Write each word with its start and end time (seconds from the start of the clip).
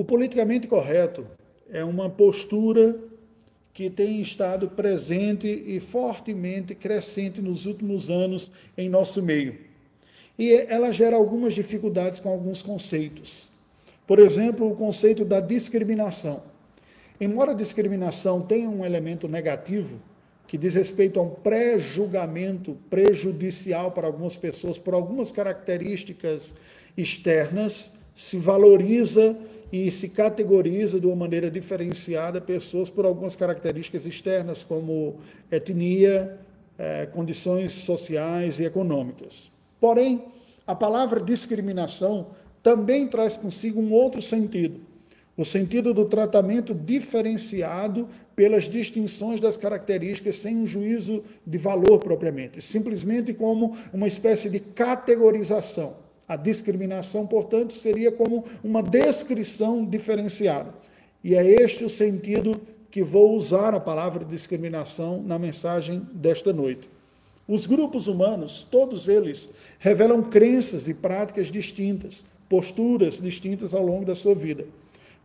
O 0.00 0.04
politicamente 0.04 0.66
correto 0.66 1.26
é 1.70 1.84
uma 1.84 2.08
postura 2.08 2.96
que 3.74 3.90
tem 3.90 4.22
estado 4.22 4.66
presente 4.66 5.46
e 5.46 5.78
fortemente 5.78 6.74
crescente 6.74 7.42
nos 7.42 7.66
últimos 7.66 8.08
anos 8.08 8.50
em 8.78 8.88
nosso 8.88 9.22
meio. 9.22 9.58
E 10.38 10.52
ela 10.52 10.90
gera 10.90 11.16
algumas 11.16 11.52
dificuldades 11.52 12.18
com 12.18 12.30
alguns 12.30 12.62
conceitos. 12.62 13.50
Por 14.06 14.18
exemplo, 14.18 14.72
o 14.72 14.74
conceito 14.74 15.22
da 15.22 15.38
discriminação. 15.38 16.44
Embora 17.20 17.50
a 17.50 17.54
discriminação 17.54 18.40
tenha 18.40 18.70
um 18.70 18.86
elemento 18.86 19.28
negativo, 19.28 20.00
que 20.46 20.56
diz 20.56 20.72
respeito 20.72 21.20
a 21.20 21.24
um 21.24 21.28
pré-julgamento 21.28 22.74
prejudicial 22.88 23.92
para 23.92 24.06
algumas 24.06 24.34
pessoas 24.34 24.78
por 24.78 24.94
algumas 24.94 25.30
características 25.30 26.54
externas, 26.96 27.92
se 28.16 28.38
valoriza 28.38 29.36
e 29.72 29.90
se 29.90 30.08
categoriza 30.08 30.98
de 30.98 31.06
uma 31.06 31.16
maneira 31.16 31.50
diferenciada 31.50 32.40
pessoas 32.40 32.90
por 32.90 33.04
algumas 33.04 33.36
características 33.36 34.04
externas, 34.04 34.64
como 34.64 35.16
etnia, 35.50 36.38
eh, 36.78 37.06
condições 37.12 37.72
sociais 37.72 38.58
e 38.58 38.64
econômicas. 38.64 39.52
Porém, 39.80 40.24
a 40.66 40.74
palavra 40.74 41.20
discriminação 41.20 42.28
também 42.62 43.06
traz 43.06 43.36
consigo 43.36 43.80
um 43.80 43.92
outro 43.92 44.20
sentido, 44.20 44.80
o 45.36 45.44
sentido 45.44 45.94
do 45.94 46.04
tratamento 46.04 46.74
diferenciado 46.74 48.08
pelas 48.36 48.64
distinções 48.64 49.40
das 49.40 49.56
características 49.56 50.36
sem 50.36 50.56
um 50.56 50.66
juízo 50.66 51.22
de 51.46 51.58
valor 51.58 51.98
propriamente, 51.98 52.60
simplesmente 52.60 53.32
como 53.32 53.76
uma 53.92 54.08
espécie 54.08 54.50
de 54.50 54.60
categorização. 54.60 56.09
A 56.30 56.36
discriminação, 56.36 57.26
portanto, 57.26 57.72
seria 57.72 58.12
como 58.12 58.44
uma 58.62 58.84
descrição 58.84 59.84
diferenciada. 59.84 60.72
E 61.24 61.34
é 61.34 61.44
este 61.44 61.84
o 61.84 61.88
sentido 61.88 62.60
que 62.88 63.02
vou 63.02 63.34
usar 63.34 63.74
a 63.74 63.80
palavra 63.80 64.24
discriminação 64.24 65.20
na 65.20 65.40
mensagem 65.40 66.06
desta 66.12 66.52
noite. 66.52 66.88
Os 67.48 67.66
grupos 67.66 68.06
humanos, 68.06 68.64
todos 68.70 69.08
eles, 69.08 69.50
revelam 69.80 70.22
crenças 70.22 70.86
e 70.86 70.94
práticas 70.94 71.48
distintas, 71.48 72.24
posturas 72.48 73.20
distintas 73.20 73.74
ao 73.74 73.84
longo 73.84 74.04
da 74.04 74.14
sua 74.14 74.36
vida. 74.36 74.66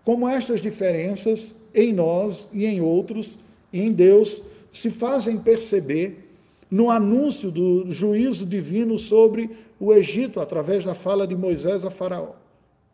Como 0.04 0.28
estas 0.28 0.60
diferenças 0.60 1.54
em 1.72 1.94
nós 1.94 2.50
e 2.52 2.66
em 2.66 2.82
outros 2.82 3.38
e 3.72 3.80
em 3.80 3.92
Deus 3.92 4.42
se 4.74 4.90
fazem 4.90 5.38
perceber 5.38 6.25
no 6.70 6.90
anúncio 6.90 7.52
do 7.52 7.92
juízo 7.92 8.46
divino 8.46 8.98
sobre 8.98 9.50
o 9.80 9.94
Egito, 9.94 10.40
através 10.40 10.84
da 10.84 10.96
fala 10.96 11.28
de 11.28 11.36
Moisés 11.36 11.86
a 11.86 11.92
Faraó. 11.92 12.34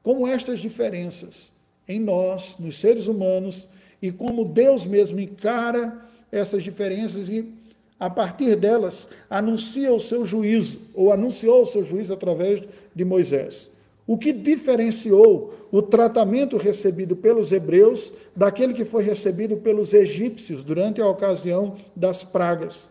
Como 0.04 0.28
estas 0.28 0.60
diferenças 0.60 1.52
em 1.88 2.00
nós, 2.00 2.56
nos 2.60 2.80
seres 2.80 3.08
humanos, 3.08 3.68
e 4.02 4.12
como 4.12 4.46
Deus 4.46 4.86
mesmo 4.86 5.20
encara 5.20 6.06
essas 6.32 6.64
diferenças 6.64 7.30
e, 7.30 7.54
a 8.00 8.10
partir 8.10 8.56
delas, 8.56 9.08
anuncia 9.30 9.94
o 9.94 10.00
seu 10.00 10.26
juízo, 10.26 10.80
ou 10.94 11.12
anunciou 11.12 11.62
o 11.62 11.66
seu 11.66 11.84
juízo 11.84 12.14
através 12.14 12.64
de 12.96 13.06
Moisés. 13.06 13.70
O 14.08 14.18
que 14.18 14.34
diferenciou 14.34 15.54
o 15.72 15.82
tratamento 15.82 16.58
recebido 16.58 17.16
pelos 17.16 17.52
hebreus 17.52 18.12
daquele 18.36 18.74
que 18.74 18.84
foi 18.84 19.04
recebido 19.04 19.58
pelos 19.58 19.94
egípcios 19.94 20.64
durante 20.64 21.00
a 21.00 21.08
ocasião 21.08 21.76
das 21.96 22.24
pragas? 22.24 22.91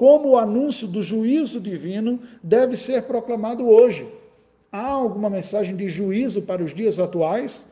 Como 0.00 0.30
o 0.30 0.38
anúncio 0.38 0.88
do 0.88 1.02
juízo 1.02 1.60
divino 1.60 2.20
deve 2.42 2.74
ser 2.78 3.02
proclamado 3.02 3.68
hoje. 3.68 4.08
Há 4.72 4.86
alguma 4.86 5.28
mensagem 5.28 5.76
de 5.76 5.90
juízo 5.90 6.40
para 6.40 6.64
os 6.64 6.72
dias 6.72 6.98
atuais? 6.98 7.66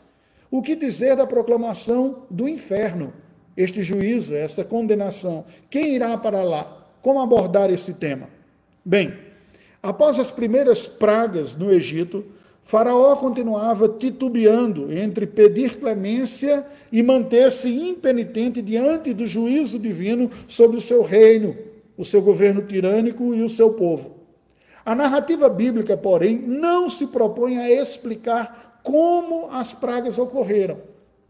O 0.51 0.61
que 0.61 0.77
dizer 0.77 1.17
da 1.17 1.27
proclamação 1.27 2.25
do 2.29 2.47
inferno? 2.47 3.15
Este 3.57 3.83
juízo, 3.83 4.35
esta 4.35 4.63
condenação. 4.63 5.47
Quem 5.71 5.95
irá 5.95 6.19
para 6.19 6.43
lá? 6.43 6.87
Como 7.01 7.19
abordar 7.19 7.71
esse 7.71 7.95
tema? 7.95 8.29
Bem, 8.85 9.15
após 9.83 10.19
as 10.19 10.31
primeiras 10.31 10.87
pragas 10.87 11.57
no 11.57 11.73
Egito, 11.73 12.27
Faraó 12.63 13.17
continuava 13.17 13.89
titubeando 13.89 14.93
entre 14.93 15.27
pedir 15.27 15.79
clemência 15.79 16.67
e 16.93 17.03
manter-se 17.03 17.71
impenitente 17.71 18.61
diante 18.61 19.15
do 19.15 19.25
juízo 19.25 19.79
divino 19.79 20.31
sobre 20.47 20.77
o 20.77 20.83
seu 20.83 21.03
reino 21.03 21.68
o 21.99 22.05
seu 22.05 22.23
governo 22.23 22.63
tirânico 22.63 23.35
e 23.35 23.43
o 23.43 23.49
seu 23.49 23.73
povo. 23.73 24.19
A 24.87 24.95
narrativa 24.95 25.49
bíblica, 25.49 25.97
porém, 25.97 26.39
não 26.39 26.89
se 26.89 27.09
propõe 27.09 27.59
a 27.59 27.69
explicar 27.69 28.81
como 28.85 29.49
as 29.51 29.73
pragas 29.73 30.17
ocorreram. 30.17 30.79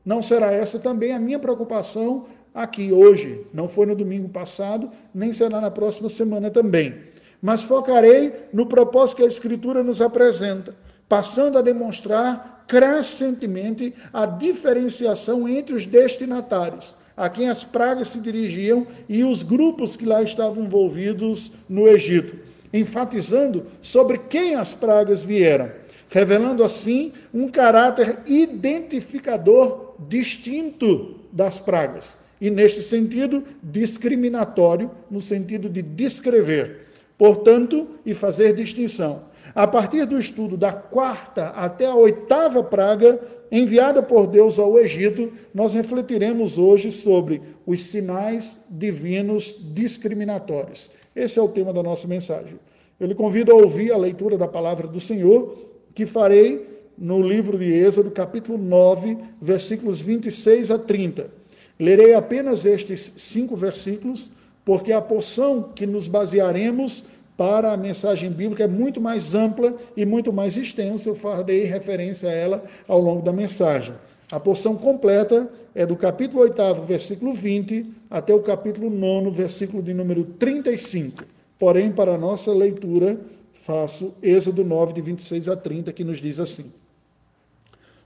Não 0.04 0.20
será 0.20 0.52
essa 0.52 0.78
também 0.78 1.12
a 1.12 1.18
minha 1.18 1.38
preocupação 1.38 2.26
aqui 2.54 2.92
hoje. 2.92 3.46
Não 3.52 3.68
foi 3.68 3.86
no 3.86 3.96
domingo 3.96 4.28
passado, 4.28 4.90
nem 5.14 5.32
será 5.32 5.60
na 5.60 5.70
próxima 5.70 6.10
semana 6.10 6.50
também. 6.50 6.94
Mas 7.40 7.62
focarei 7.62 8.32
no 8.52 8.66
propósito 8.66 9.16
que 9.16 9.22
a 9.22 9.26
Escritura 9.26 9.82
nos 9.82 10.02
apresenta, 10.02 10.74
passando 11.08 11.56
a 11.56 11.62
demonstrar 11.62 12.64
crescentemente 12.68 13.94
a 14.12 14.26
diferenciação 14.26 15.48
entre 15.48 15.74
os 15.74 15.86
destinatários 15.86 16.94
a 17.18 17.28
quem 17.28 17.48
as 17.48 17.64
pragas 17.64 18.08
se 18.08 18.20
dirigiam 18.20 18.86
e 19.08 19.24
os 19.24 19.42
grupos 19.42 19.96
que 19.96 20.06
lá 20.06 20.22
estavam 20.22 20.64
envolvidos 20.64 21.52
no 21.68 21.88
Egito, 21.88 22.36
enfatizando 22.72 23.66
sobre 23.82 24.18
quem 24.18 24.54
as 24.54 24.72
pragas 24.72 25.24
vieram, 25.24 25.70
revelando 26.08 26.62
assim 26.62 27.12
um 27.34 27.48
caráter 27.48 28.18
identificador 28.26 29.94
distinto 30.08 31.16
das 31.32 31.58
pragas. 31.58 32.18
E, 32.40 32.50
neste 32.50 32.80
sentido, 32.80 33.42
discriminatório, 33.62 34.90
no 35.10 35.20
sentido 35.20 35.68
de 35.68 35.82
descrever, 35.82 36.86
portanto, 37.18 37.88
e 38.06 38.14
fazer 38.14 38.54
distinção. 38.54 39.26
A 39.54 39.66
partir 39.66 40.04
do 40.06 40.18
estudo 40.18 40.56
da 40.56 40.72
quarta 40.72 41.48
até 41.48 41.86
a 41.86 41.94
oitava 41.94 42.62
praga, 42.62 43.18
enviada 43.50 44.02
por 44.02 44.26
Deus 44.26 44.58
ao 44.58 44.78
Egito, 44.78 45.32
nós 45.54 45.74
refletiremos 45.74 46.58
hoje 46.58 46.92
sobre 46.92 47.40
os 47.66 47.80
sinais 47.82 48.58
divinos 48.68 49.56
discriminatórios. 49.74 50.90
Esse 51.14 51.38
é 51.38 51.42
o 51.42 51.48
tema 51.48 51.72
da 51.72 51.82
nossa 51.82 52.06
mensagem. 52.06 52.58
Eu 52.98 53.06
lhe 53.06 53.14
convido 53.14 53.52
a 53.52 53.54
ouvir 53.54 53.92
a 53.92 53.96
leitura 53.96 54.36
da 54.36 54.48
palavra 54.48 54.86
do 54.86 55.00
Senhor, 55.00 55.56
que 55.94 56.06
farei 56.06 56.66
no 56.96 57.22
livro 57.22 57.56
de 57.56 57.72
Êxodo, 57.72 58.10
capítulo 58.10 58.58
9, 58.58 59.16
versículos 59.40 60.00
26 60.00 60.70
a 60.70 60.78
30. 60.78 61.30
Lerei 61.78 62.14
apenas 62.14 62.64
estes 62.64 63.12
cinco 63.16 63.54
versículos, 63.54 64.30
porque 64.64 64.92
a 64.92 65.00
porção 65.00 65.62
que 65.74 65.86
nos 65.86 66.08
basearemos 66.08 67.04
para 67.38 67.72
a 67.72 67.76
mensagem 67.76 68.32
bíblica 68.32 68.64
é 68.64 68.66
muito 68.66 69.00
mais 69.00 69.32
ampla 69.32 69.72
e 69.96 70.04
muito 70.04 70.32
mais 70.32 70.56
extensa. 70.56 71.08
Eu 71.08 71.14
farei 71.14 71.62
referência 71.62 72.28
a 72.28 72.32
ela 72.32 72.64
ao 72.88 73.00
longo 73.00 73.22
da 73.22 73.32
mensagem. 73.32 73.94
A 74.28 74.40
porção 74.40 74.76
completa 74.76 75.48
é 75.72 75.86
do 75.86 75.94
capítulo 75.94 76.42
8, 76.42 76.82
versículo 76.82 77.32
20, 77.32 77.86
até 78.10 78.34
o 78.34 78.40
capítulo 78.40 78.90
9, 78.90 79.30
versículo 79.30 79.80
de 79.80 79.94
número 79.94 80.24
35. 80.24 81.22
Porém, 81.56 81.92
para 81.92 82.16
a 82.16 82.18
nossa 82.18 82.52
leitura, 82.52 83.16
faço 83.62 84.12
Êxodo 84.20 84.64
9, 84.64 84.92
de 84.92 85.00
26 85.00 85.48
a 85.48 85.54
30, 85.54 85.92
que 85.92 86.02
nos 86.02 86.20
diz 86.20 86.40
assim: 86.40 86.72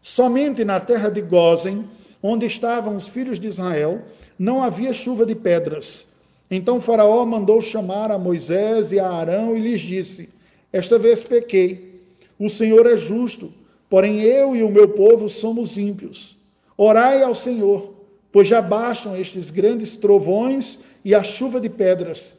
Somente 0.03 0.62
na 0.62 0.78
terra 0.78 1.09
de 1.09 1.22
Gozen, 1.22 1.87
onde 2.22 2.44
estavam 2.44 2.97
os 2.97 3.09
filhos 3.09 3.41
de 3.41 3.49
Israel, 3.49 4.03
não 4.38 4.62
havia 4.62 4.93
chuva 4.93 5.25
de 5.25 5.34
pedras 5.34 6.11
então 6.56 6.80
Faraó 6.80 7.24
mandou 7.24 7.60
chamar 7.62 8.10
a 8.10 8.18
Moisés 8.18 8.92
e 8.92 9.00
a 9.00 9.08
Arão 9.08 9.56
e 9.56 9.60
lhes 9.60 9.80
disse: 9.80 10.28
Esta 10.72 10.99
vez 10.99 11.25
pequei. 11.25 12.02
O 12.38 12.50
Senhor 12.50 12.87
é 12.87 12.96
justo, 12.96 13.52
porém 13.88 14.20
eu 14.20 14.54
e 14.56 14.62
o 14.62 14.70
meu 14.70 14.88
povo 14.88 15.28
somos 15.28 15.78
ímpios. 15.78 16.37
Orai 16.76 17.22
ao 17.22 17.34
Senhor, 17.34 17.94
pois 18.32 18.49
já 18.49 18.60
bastam 18.60 19.16
estes 19.16 19.50
grandes 19.50 19.96
trovões 19.96 20.81
e 21.04 21.14
a 21.14 21.22
chuva 21.22 21.60
de 21.60 21.69
pedras. 21.69 22.34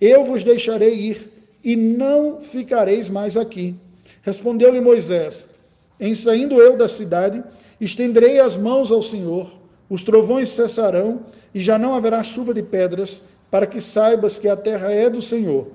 Eu 0.00 0.24
vos 0.24 0.42
deixarei 0.42 0.94
ir 0.94 1.30
e 1.62 1.76
não 1.76 2.42
ficareis 2.42 3.08
mais 3.08 3.36
aqui. 3.36 3.74
Respondeu-lhe 4.22 4.80
Moisés: 4.80 5.48
Em 5.98 6.14
saindo 6.14 6.60
eu 6.60 6.76
da 6.76 6.88
cidade, 6.88 7.42
estenderei 7.80 8.40
as 8.40 8.56
mãos 8.56 8.90
ao 8.90 9.00
Senhor, 9.00 9.52
os 9.88 10.02
trovões 10.02 10.48
cessarão 10.50 11.20
e 11.54 11.60
já 11.60 11.78
não 11.78 11.94
haverá 11.94 12.22
chuva 12.22 12.52
de 12.52 12.62
pedras 12.62 13.22
para 13.54 13.68
que 13.68 13.80
saibas 13.80 14.36
que 14.36 14.48
a 14.48 14.56
terra 14.56 14.90
é 14.90 15.08
do 15.08 15.22
Senhor. 15.22 15.68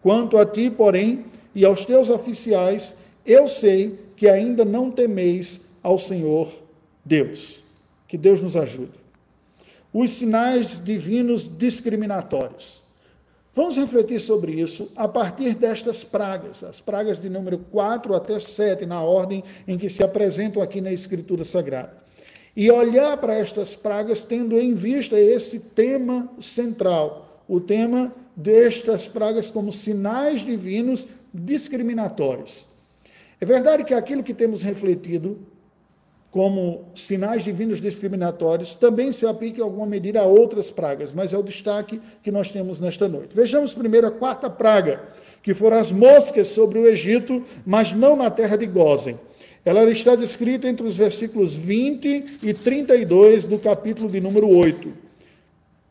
Quanto 0.00 0.38
a 0.38 0.46
ti, 0.46 0.70
porém, 0.70 1.26
e 1.54 1.62
aos 1.62 1.84
teus 1.84 2.08
oficiais, 2.08 2.96
eu 3.26 3.46
sei 3.46 3.98
que 4.16 4.26
ainda 4.26 4.64
não 4.64 4.90
temeis 4.90 5.60
ao 5.82 5.98
Senhor 5.98 6.50
Deus. 7.04 7.62
Que 8.06 8.16
Deus 8.16 8.40
nos 8.40 8.56
ajude. 8.56 8.94
Os 9.92 10.12
sinais 10.12 10.82
divinos 10.82 11.46
discriminatórios. 11.58 12.80
Vamos 13.52 13.76
refletir 13.76 14.20
sobre 14.20 14.52
isso 14.52 14.90
a 14.96 15.06
partir 15.06 15.54
destas 15.54 16.02
pragas, 16.02 16.64
as 16.64 16.80
pragas 16.80 17.20
de 17.20 17.28
número 17.28 17.58
4 17.58 18.14
até 18.14 18.40
7, 18.40 18.86
na 18.86 19.02
ordem 19.02 19.44
em 19.66 19.76
que 19.76 19.90
se 19.90 20.02
apresentam 20.02 20.62
aqui 20.62 20.80
na 20.80 20.92
Escritura 20.92 21.44
Sagrada. 21.44 22.07
E 22.56 22.70
olhar 22.70 23.16
para 23.16 23.34
estas 23.34 23.76
pragas 23.76 24.22
tendo 24.22 24.58
em 24.58 24.74
vista 24.74 25.18
esse 25.18 25.60
tema 25.60 26.28
central, 26.40 27.42
o 27.48 27.60
tema 27.60 28.12
destas 28.36 29.08
pragas 29.08 29.50
como 29.50 29.72
sinais 29.72 30.42
divinos 30.42 31.06
discriminatórios. 31.32 32.66
É 33.40 33.44
verdade 33.44 33.84
que 33.84 33.94
aquilo 33.94 34.22
que 34.22 34.34
temos 34.34 34.62
refletido 34.62 35.38
como 36.30 36.84
sinais 36.94 37.42
divinos 37.42 37.80
discriminatórios 37.80 38.74
também 38.74 39.12
se 39.12 39.26
aplica 39.26 39.60
em 39.60 39.64
alguma 39.64 39.86
medida 39.86 40.20
a 40.20 40.26
outras 40.26 40.70
pragas, 40.70 41.12
mas 41.12 41.32
é 41.32 41.38
o 41.38 41.42
destaque 41.42 42.00
que 42.22 42.30
nós 42.30 42.50
temos 42.50 42.78
nesta 42.78 43.08
noite. 43.08 43.34
Vejamos 43.34 43.72
primeiro 43.72 44.06
a 44.06 44.10
quarta 44.10 44.50
praga, 44.50 45.00
que 45.42 45.54
foram 45.54 45.78
as 45.78 45.90
moscas 45.90 46.48
sobre 46.48 46.78
o 46.78 46.86
Egito, 46.86 47.44
mas 47.64 47.92
não 47.92 48.14
na 48.14 48.30
terra 48.30 48.56
de 48.56 48.66
Gozen. 48.66 49.18
Ela 49.68 49.84
está 49.90 50.16
descrita 50.16 50.66
entre 50.66 50.86
os 50.86 50.96
versículos 50.96 51.54
20 51.54 52.38
e 52.42 52.54
32 52.54 53.46
do 53.46 53.58
capítulo 53.58 54.08
de 54.10 54.18
número 54.18 54.48
8. 54.48 54.90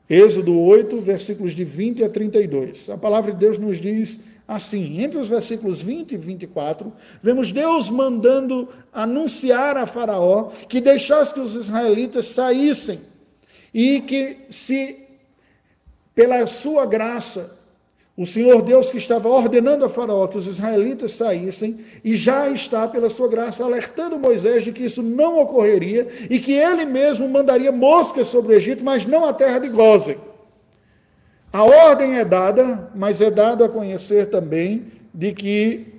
Êxodo 0.10 0.60
8, 0.60 1.00
versículos 1.00 1.52
de 1.52 1.64
20 1.64 2.04
a 2.04 2.10
32. 2.10 2.90
A 2.90 2.98
palavra 2.98 3.32
de 3.32 3.38
Deus 3.38 3.60
nos 3.60 3.80
diz 3.80 4.20
assim, 4.48 5.00
entre 5.04 5.20
os 5.20 5.28
versículos 5.28 5.80
20 5.80 6.14
e 6.14 6.18
24, 6.18 6.92
vemos 7.22 7.52
Deus 7.52 7.88
mandando 7.88 8.68
anunciar 8.92 9.78
a 9.78 9.86
Faraó 9.86 10.50
que 10.68 10.82
deixasse 10.82 11.32
que 11.32 11.40
os 11.40 11.54
israelitas 11.54 12.26
saíssem 12.30 13.00
e 13.72 14.02
que 14.02 14.38
se 14.50 15.06
pela 16.16 16.48
sua 16.48 16.84
graça 16.88 17.57
o 18.18 18.26
Senhor 18.26 18.64
Deus 18.64 18.90
que 18.90 18.98
estava 18.98 19.30
ordenando 19.30 19.86
a 19.86 19.90
Faraó 19.90 20.26
que 20.26 20.40
os 20.40 20.48
israelitas 20.48 21.12
saíssem, 21.12 21.80
e 22.04 22.16
já 22.16 22.50
está, 22.50 22.88
pela 22.88 23.12
sua 23.12 23.28
graça, 23.28 23.64
alertando 23.64 24.18
Moisés 24.18 24.64
de 24.64 24.72
que 24.72 24.84
isso 24.84 25.04
não 25.04 25.40
ocorreria 25.40 26.08
e 26.28 26.40
que 26.40 26.52
ele 26.52 26.84
mesmo 26.84 27.30
mandaria 27.30 27.72
moscas 27.72 28.26
sobre 28.26 28.54
o 28.54 28.58
Egito, 28.58 28.84
mas 28.84 29.06
não 29.06 29.24
a 29.24 29.34
terra 29.34 29.60
de 29.60 29.70
Gozen. 29.70 30.18
A 31.54 31.64
ordem 31.64 32.18
é 32.18 32.26
dada, 32.26 32.92
mas 32.96 33.22
é 33.22 33.30
dado 33.30 33.64
a 33.64 33.70
conhecer 33.70 34.32
também 34.32 34.88
de 35.14 35.32
que 35.34 35.97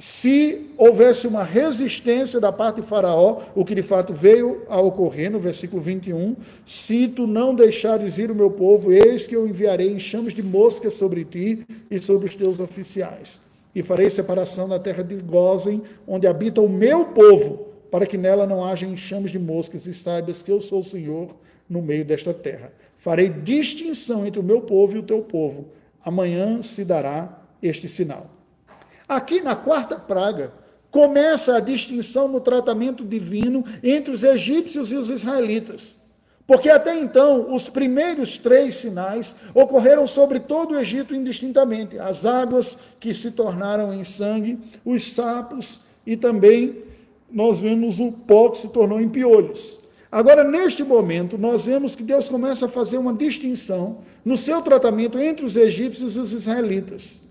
se 0.00 0.70
houvesse 0.78 1.26
uma 1.26 1.44
resistência 1.44 2.40
da 2.40 2.50
parte 2.50 2.80
de 2.80 2.86
Faraó, 2.86 3.42
o 3.54 3.66
que 3.66 3.74
de 3.74 3.82
fato 3.82 4.14
veio 4.14 4.62
a 4.66 4.80
ocorrer 4.80 5.30
no 5.30 5.38
versículo 5.38 5.82
21, 5.82 6.36
se 6.66 7.06
tu 7.06 7.26
não 7.26 7.54
deixares 7.54 8.16
ir 8.16 8.30
o 8.30 8.34
meu 8.34 8.50
povo, 8.50 8.90
eis 8.90 9.26
que 9.26 9.36
eu 9.36 9.46
enviarei 9.46 9.92
enxames 9.92 10.32
de 10.32 10.42
moscas 10.42 10.94
sobre 10.94 11.22
ti 11.26 11.66
e 11.90 11.98
sobre 11.98 12.24
os 12.24 12.34
teus 12.34 12.58
oficiais. 12.58 13.42
E 13.74 13.82
farei 13.82 14.08
separação 14.08 14.66
da 14.66 14.78
terra 14.78 15.04
de 15.04 15.16
Gozen, 15.16 15.82
onde 16.08 16.26
habita 16.26 16.62
o 16.62 16.68
meu 16.68 17.04
povo, 17.04 17.68
para 17.90 18.06
que 18.06 18.16
nela 18.16 18.46
não 18.46 18.64
haja 18.64 18.86
enxames 18.86 19.30
de 19.30 19.38
moscas, 19.38 19.84
e 19.86 19.92
saibas 19.92 20.42
que 20.42 20.50
eu 20.50 20.62
sou 20.62 20.80
o 20.80 20.84
Senhor 20.84 21.36
no 21.68 21.82
meio 21.82 22.06
desta 22.06 22.32
terra. 22.32 22.72
Farei 22.96 23.28
distinção 23.28 24.26
entre 24.26 24.40
o 24.40 24.44
meu 24.44 24.62
povo 24.62 24.96
e 24.96 24.98
o 24.98 25.02
teu 25.02 25.20
povo. 25.20 25.66
Amanhã 26.02 26.62
se 26.62 26.86
dará 26.86 27.42
este 27.62 27.86
sinal. 27.86 28.39
Aqui 29.10 29.40
na 29.40 29.56
quarta 29.56 29.96
praga, 29.96 30.52
começa 30.88 31.56
a 31.56 31.60
distinção 31.60 32.28
no 32.28 32.40
tratamento 32.40 33.04
divino 33.04 33.64
entre 33.82 34.14
os 34.14 34.22
egípcios 34.22 34.92
e 34.92 34.94
os 34.94 35.10
israelitas. 35.10 35.96
Porque 36.46 36.70
até 36.70 36.96
então, 36.96 37.52
os 37.52 37.68
primeiros 37.68 38.38
três 38.38 38.76
sinais 38.76 39.34
ocorreram 39.52 40.06
sobre 40.06 40.38
todo 40.38 40.74
o 40.74 40.78
Egito 40.78 41.12
indistintamente: 41.12 41.98
as 41.98 42.24
águas 42.24 42.78
que 43.00 43.12
se 43.12 43.32
tornaram 43.32 43.92
em 43.92 44.04
sangue, 44.04 44.60
os 44.84 45.12
sapos 45.12 45.80
e 46.06 46.16
também 46.16 46.84
nós 47.32 47.58
vemos 47.58 47.98
o 47.98 48.12
pó 48.12 48.50
que 48.50 48.58
se 48.58 48.68
tornou 48.68 49.00
em 49.00 49.08
piolhos. 49.08 49.80
Agora, 50.12 50.44
neste 50.44 50.84
momento, 50.84 51.36
nós 51.36 51.64
vemos 51.66 51.96
que 51.96 52.04
Deus 52.04 52.28
começa 52.28 52.66
a 52.66 52.68
fazer 52.68 52.98
uma 52.98 53.12
distinção 53.12 54.02
no 54.24 54.36
seu 54.36 54.62
tratamento 54.62 55.18
entre 55.18 55.44
os 55.44 55.56
egípcios 55.56 56.14
e 56.14 56.20
os 56.20 56.32
israelitas 56.32 57.28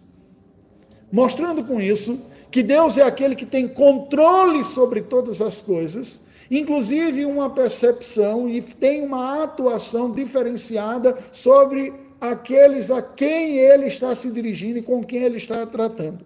mostrando 1.12 1.64
com 1.64 1.80
isso 1.80 2.20
que 2.52 2.64
Deus 2.64 2.98
é 2.98 3.04
aquele 3.04 3.36
que 3.36 3.46
tem 3.46 3.68
controle 3.68 4.64
sobre 4.64 5.02
todas 5.02 5.42
as 5.42 5.62
coisas, 5.62 6.20
inclusive 6.50 7.26
uma 7.26 7.50
percepção 7.50 8.50
e 8.50 8.62
tem 8.62 9.04
uma 9.04 9.44
atuação 9.44 10.12
diferenciada 10.12 11.18
sobre 11.32 11.94
aqueles 12.20 12.90
a 12.90 13.02
quem 13.02 13.58
ele 13.58 13.86
está 13.86 14.14
se 14.16 14.32
dirigindo 14.32 14.80
e 14.80 14.84
com 14.84 15.04
quem 15.04 15.24
ele 15.24 15.38
está 15.38 15.66
tratando. 15.66 16.26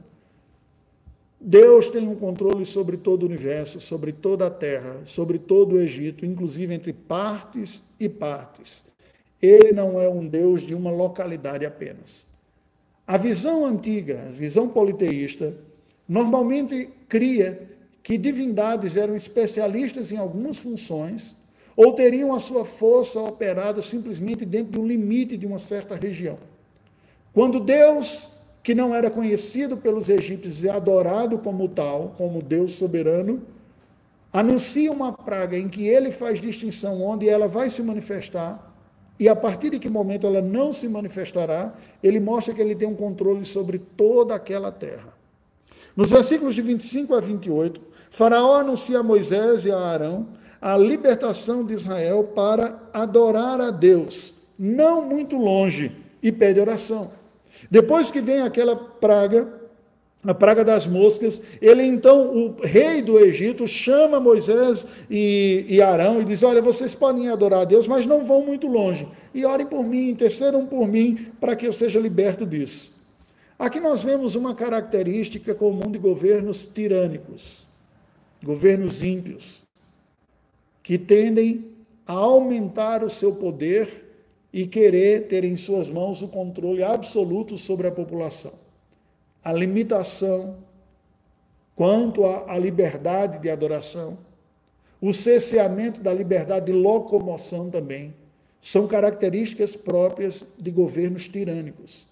Deus 1.46 1.90
tem 1.90 2.08
um 2.08 2.16
controle 2.16 2.66
sobre 2.66 2.96
todo 2.96 3.24
o 3.24 3.26
universo, 3.26 3.82
sobre 3.82 4.14
toda 4.14 4.48
a 4.48 4.50
terra, 4.50 5.02
sobre 5.06 5.38
todo 5.38 5.76
o 5.76 5.82
Egito, 5.82 6.26
inclusive 6.26 6.74
entre 6.74 6.94
partes 6.94 7.84
e 8.00 8.08
partes. 8.08 8.82
Ele 9.42 9.74
não 9.74 10.00
é 10.00 10.08
um 10.08 10.26
Deus 10.26 10.62
de 10.62 10.74
uma 10.74 10.90
localidade 10.90 11.66
apenas. 11.66 12.26
A 13.06 13.18
visão 13.18 13.66
antiga, 13.66 14.26
a 14.28 14.32
visão 14.32 14.68
politeísta, 14.70 15.54
normalmente 16.08 16.90
cria 17.10 17.70
que 18.02 18.18
divindades 18.18 18.96
eram 18.98 19.16
especialistas 19.16 20.12
em 20.12 20.18
algumas 20.18 20.58
funções 20.58 21.36
ou 21.76 21.94
teriam 21.94 22.34
a 22.34 22.40
sua 22.40 22.64
força 22.64 23.20
operada 23.20 23.82
simplesmente 23.82 24.46
dentro 24.46 24.74
do 24.74 24.88
limite 24.88 25.38
de 25.38 25.46
uma 25.46 25.60
certa 25.60 25.96
região. 25.96 26.38
Quando 27.34 27.60
Deus, 27.60 28.30
que 28.62 28.76
não 28.76 28.94
era 28.94 29.10
conhecido 29.10 29.76
pelos 29.76 30.08
egípcios 30.08 30.64
e 30.64 30.70
adorado 30.70 31.40
como 31.40 31.68
tal, 31.68 32.14
como 32.18 32.42
Deus 32.42 32.74
soberano, 32.74 33.42
anuncia 34.32 34.92
uma 34.92 35.12
praga 35.12 35.58
em 35.58 35.68
que 35.68 35.88
ele 35.88 36.12
faz 36.12 36.40
distinção 36.40 37.02
onde 37.02 37.28
ela 37.28 37.48
vai 37.48 37.70
se 37.70 37.82
manifestar, 37.82 38.73
e 39.20 39.30
a 39.30 39.36
partir 39.36 39.70
de 39.70 39.80
que 39.80 39.90
momento 39.90 40.26
ela 40.26 40.42
não 40.42 40.74
se 40.74 40.88
manifestará, 40.88 41.74
ele 42.02 42.20
mostra 42.20 42.54
que 42.54 42.62
ele 42.62 42.76
tem 42.76 42.88
um 42.88 42.96
controle 42.96 43.46
sobre 43.46 43.80
toda 43.80 44.34
aquela 44.34 44.72
terra. 44.72 45.14
Nos 45.96 46.10
versículos 46.10 46.56
de 46.56 46.62
25 46.62 47.14
a 47.16 47.20
28, 47.20 47.82
Faraó 48.10 48.56
anuncia 48.56 49.00
a 49.00 49.04
Moisés 49.04 49.66
e 49.66 49.72
a 49.72 49.78
Arão 49.78 50.28
a 50.64 50.78
libertação 50.78 51.66
de 51.66 51.74
Israel 51.74 52.32
para 52.34 52.80
adorar 52.94 53.60
a 53.60 53.70
Deus, 53.70 54.34
não 54.58 55.02
muito 55.02 55.36
longe, 55.36 55.92
e 56.22 56.32
pede 56.32 56.58
oração. 56.58 57.12
Depois 57.70 58.10
que 58.10 58.22
vem 58.22 58.40
aquela 58.40 58.74
praga, 58.74 59.46
a 60.26 60.34
praga 60.34 60.64
das 60.64 60.88
moscas, 60.88 61.42
ele 61.62 61.84
então, 61.84 62.34
o 62.34 62.62
rei 62.62 63.02
do 63.02 63.20
Egito, 63.20 63.68
chama 63.68 64.22
Moisés 64.22 64.88
e, 65.10 65.66
e, 65.68 65.82
Arão 65.82 66.22
e 66.22 66.26
diz: 66.26 66.44
Olha, 66.44 66.62
vocês 66.62 66.96
podem 66.96 67.28
adorar 67.28 67.62
a 67.62 67.66
Deus, 67.66 67.88
mas 67.88 68.06
não 68.06 68.24
vão 68.24 68.46
muito 68.46 68.68
longe. 68.68 69.06
E 69.34 69.46
orem 69.46 69.68
por 69.68 69.84
mim, 69.84 70.10
intercedam 70.10 70.66
por 70.66 70.88
mim, 70.88 71.28
para 71.42 71.56
que 71.56 71.68
eu 71.68 71.74
seja 71.74 72.00
liberto 72.00 72.46
disso. 72.46 72.94
Aqui 73.60 73.82
nós 73.82 74.02
vemos 74.02 74.34
uma 74.36 74.56
característica 74.56 75.54
comum 75.54 75.92
de 75.92 76.00
governos 76.00 76.66
tirânicos, 76.66 77.68
governos 78.42 79.04
ímpios, 79.04 79.62
que 80.82 80.98
tendem 80.98 81.66
a 82.08 82.14
aumentar 82.14 83.04
o 83.04 83.10
seu 83.10 83.36
poder 83.36 84.10
e 84.54 84.68
querer 84.68 85.28
ter 85.28 85.44
em 85.44 85.58
suas 85.58 85.90
mãos 85.90 86.22
o 86.22 86.28
controle 86.30 86.82
absoluto 86.82 87.58
sobre 87.58 87.88
a 87.88 87.92
população 87.92 88.63
a 89.44 89.52
limitação 89.52 90.58
quanto 91.76 92.26
à 92.26 92.58
liberdade 92.58 93.40
de 93.40 93.50
adoração, 93.50 94.18
o 95.02 95.14
cesseamento 95.14 96.00
da 96.00 96.14
liberdade 96.14 96.68
de 96.68 96.72
locomoção 96.72 97.70
também, 97.70 98.14
são 98.62 98.88
características 98.88 99.76
próprias 99.76 100.46
de 100.58 100.72
governos 100.72 101.28
tirânicos. 101.28 102.08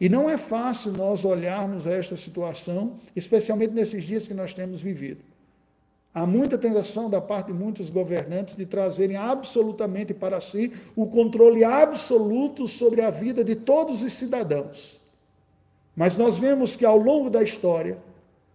E 0.00 0.08
não 0.08 0.28
é 0.28 0.36
fácil 0.36 0.90
nós 0.90 1.24
olharmos 1.24 1.86
esta 1.86 2.16
situação, 2.16 2.98
especialmente 3.14 3.72
nesses 3.72 4.02
dias 4.02 4.26
que 4.26 4.34
nós 4.34 4.52
temos 4.52 4.80
vivido. 4.80 5.22
Há 6.12 6.26
muita 6.26 6.58
tentação 6.58 7.08
da 7.08 7.20
parte 7.20 7.48
de 7.48 7.52
muitos 7.52 7.90
governantes 7.90 8.56
de 8.56 8.66
trazerem 8.66 9.16
absolutamente 9.16 10.12
para 10.12 10.40
si 10.40 10.72
o 10.96 11.06
controle 11.06 11.62
absoluto 11.62 12.66
sobre 12.66 13.00
a 13.00 13.10
vida 13.10 13.44
de 13.44 13.54
todos 13.54 14.02
os 14.02 14.12
cidadãos. 14.12 15.03
Mas 15.96 16.16
nós 16.16 16.38
vemos 16.38 16.74
que 16.74 16.84
ao 16.84 16.98
longo 16.98 17.30
da 17.30 17.42
história, 17.42 17.98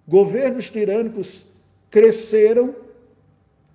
governos 0.07 0.69
tirânicos 0.69 1.45
cresceram, 1.89 2.75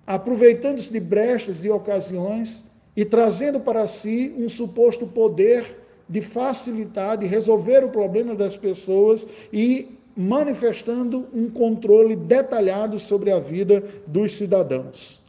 aproveitando-se 0.05 0.91
de 0.91 0.99
brechas 0.99 1.65
e 1.65 1.69
ocasiões 1.69 2.63
e 2.95 3.03
trazendo 3.03 3.59
para 3.59 3.87
si 3.87 4.33
um 4.37 4.47
suposto 4.47 5.07
poder 5.07 5.83
de 6.07 6.21
facilitar, 6.21 7.17
de 7.17 7.25
resolver 7.25 7.83
o 7.83 7.89
problema 7.89 8.35
das 8.35 8.55
pessoas 8.55 9.25
e 9.51 9.97
manifestando 10.15 11.27
um 11.33 11.49
controle 11.49 12.15
detalhado 12.15 12.97
sobre 12.99 13.31
a 13.31 13.39
vida 13.39 13.83
dos 14.07 14.33
cidadãos. 14.33 15.21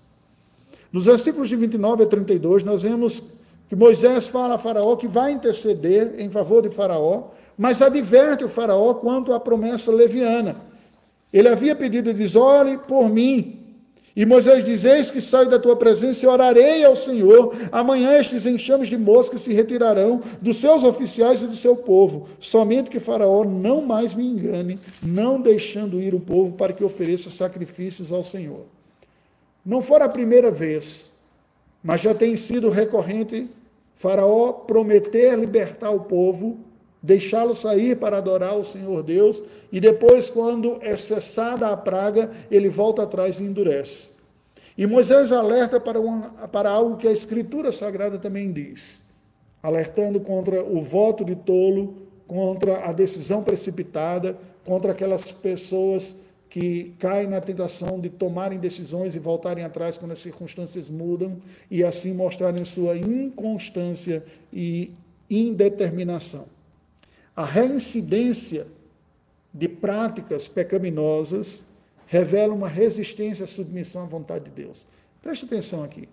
Nos 0.92 1.06
versículos 1.06 1.48
de 1.48 1.56
29 1.56 2.04
a 2.04 2.06
32, 2.06 2.62
nós 2.62 2.82
vemos 2.82 3.22
que 3.68 3.74
Moisés 3.74 4.28
fala 4.28 4.54
a 4.54 4.58
Faraó 4.58 4.94
que 4.94 5.08
vai 5.08 5.32
interceder 5.32 6.14
em 6.18 6.30
favor 6.30 6.62
de 6.62 6.70
Faraó, 6.70 7.30
mas 7.56 7.80
adverte 7.80 8.44
o 8.44 8.48
Faraó 8.48 8.94
quanto 8.94 9.32
à 9.32 9.40
promessa 9.40 9.90
leviana. 9.90 10.56
Ele 11.32 11.48
havia 11.48 11.75
pedido, 11.75 12.12
diz: 12.12 12.36
olhe 12.36 12.78
por 12.78 13.08
mim, 13.08 13.66
E 14.16 14.25
Moisés 14.25 14.64
diz: 14.64 14.86
Eis 14.86 15.10
que 15.10 15.20
saio 15.20 15.50
da 15.50 15.58
tua 15.58 15.76
presença 15.76 16.25
e 16.25 16.28
orarei 16.28 16.82
ao 16.82 16.96
Senhor. 16.96 17.54
Amanhã 17.70 18.18
estes 18.18 18.46
enxames 18.46 18.88
de 18.88 18.96
moscas 18.96 19.42
se 19.42 19.52
retirarão 19.52 20.22
dos 20.40 20.56
seus 20.56 20.84
oficiais 20.84 21.42
e 21.42 21.46
do 21.46 21.54
seu 21.54 21.76
povo. 21.76 22.26
Somente 22.40 22.88
que 22.88 22.98
Faraó 22.98 23.44
não 23.44 23.82
mais 23.82 24.14
me 24.14 24.26
engane, 24.26 24.80
não 25.02 25.38
deixando 25.38 26.00
ir 26.00 26.14
o 26.14 26.20
povo 26.20 26.56
para 26.56 26.72
que 26.72 26.82
ofereça 26.82 27.28
sacrifícios 27.28 28.10
ao 28.10 28.25
Senhor. 28.25 28.64
Não 29.64 29.82
fora 29.82 30.06
a 30.06 30.08
primeira 30.08 30.50
vez, 30.50 31.12
mas 31.82 32.00
já 32.00 32.14
tem 32.14 32.36
sido 32.36 32.70
recorrente 32.70 33.50
Faraó 33.96 34.52
prometer 34.52 35.38
libertar 35.38 35.90
o 35.90 36.00
povo, 36.00 36.58
deixá-lo 37.06 37.54
sair 37.54 37.96
para 37.96 38.18
adorar 38.18 38.58
o 38.58 38.64
Senhor 38.64 39.00
Deus 39.02 39.42
e 39.70 39.80
depois, 39.80 40.28
quando 40.28 40.78
é 40.80 40.96
cessada 40.96 41.68
a 41.68 41.76
praga, 41.76 42.30
ele 42.50 42.68
volta 42.68 43.04
atrás 43.04 43.38
e 43.38 43.44
endurece. 43.44 44.10
E 44.76 44.86
Moisés 44.86 45.30
alerta 45.32 45.80
para, 45.80 46.00
uma, 46.00 46.30
para 46.48 46.68
algo 46.68 46.96
que 46.96 47.06
a 47.06 47.12
Escritura 47.12 47.70
Sagrada 47.70 48.18
também 48.18 48.52
diz, 48.52 49.04
alertando 49.62 50.18
contra 50.18 50.62
o 50.62 50.80
voto 50.82 51.25
de 51.25 51.36
tolo, 51.36 51.96
contra 52.26 52.84
a 52.88 52.92
decisão 52.92 53.42
precipitada, 53.42 54.36
contra 54.64 54.90
aquelas 54.90 55.30
pessoas 55.30 56.16
que 56.50 56.94
caem 56.98 57.28
na 57.28 57.40
tentação 57.40 58.00
de 58.00 58.10
tomarem 58.10 58.58
decisões 58.58 59.14
e 59.14 59.18
voltarem 59.18 59.64
atrás 59.64 59.96
quando 59.96 60.12
as 60.12 60.18
circunstâncias 60.18 60.90
mudam 60.90 61.36
e 61.70 61.84
assim 61.84 62.12
mostrarem 62.12 62.64
sua 62.64 62.96
inconstância 62.96 64.25
e 64.52 64.92
indeterminação. 65.30 66.55
A 67.36 67.44
reincidência 67.44 68.66
de 69.52 69.68
práticas 69.68 70.48
pecaminosas 70.48 71.62
revela 72.06 72.54
uma 72.54 72.68
resistência 72.68 73.44
à 73.44 73.46
submissão 73.46 74.04
à 74.04 74.06
vontade 74.06 74.46
de 74.46 74.50
Deus. 74.50 74.86
Preste 75.20 75.44
atenção 75.44 75.84
aqui. 75.84 76.08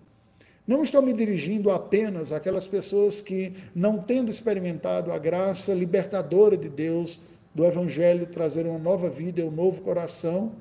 Não 0.66 0.82
estou 0.82 1.00
me 1.00 1.14
dirigindo 1.14 1.70
apenas 1.70 2.30
àquelas 2.30 2.66
pessoas 2.66 3.22
que, 3.22 3.54
não 3.74 3.98
tendo 3.98 4.30
experimentado 4.30 5.12
a 5.12 5.18
graça 5.18 5.72
libertadora 5.72 6.56
de 6.56 6.68
Deus, 6.68 7.20
do 7.54 7.64
Evangelho, 7.64 8.26
trazer 8.26 8.66
uma 8.66 8.78
nova 8.78 9.08
vida 9.08 9.40
e 9.40 9.44
um 9.44 9.50
novo 9.50 9.80
coração, 9.82 10.52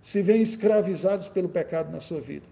se 0.00 0.22
veem 0.22 0.42
escravizados 0.42 1.28
pelo 1.28 1.48
pecado 1.48 1.92
na 1.92 2.00
sua 2.00 2.20
vida. 2.20 2.46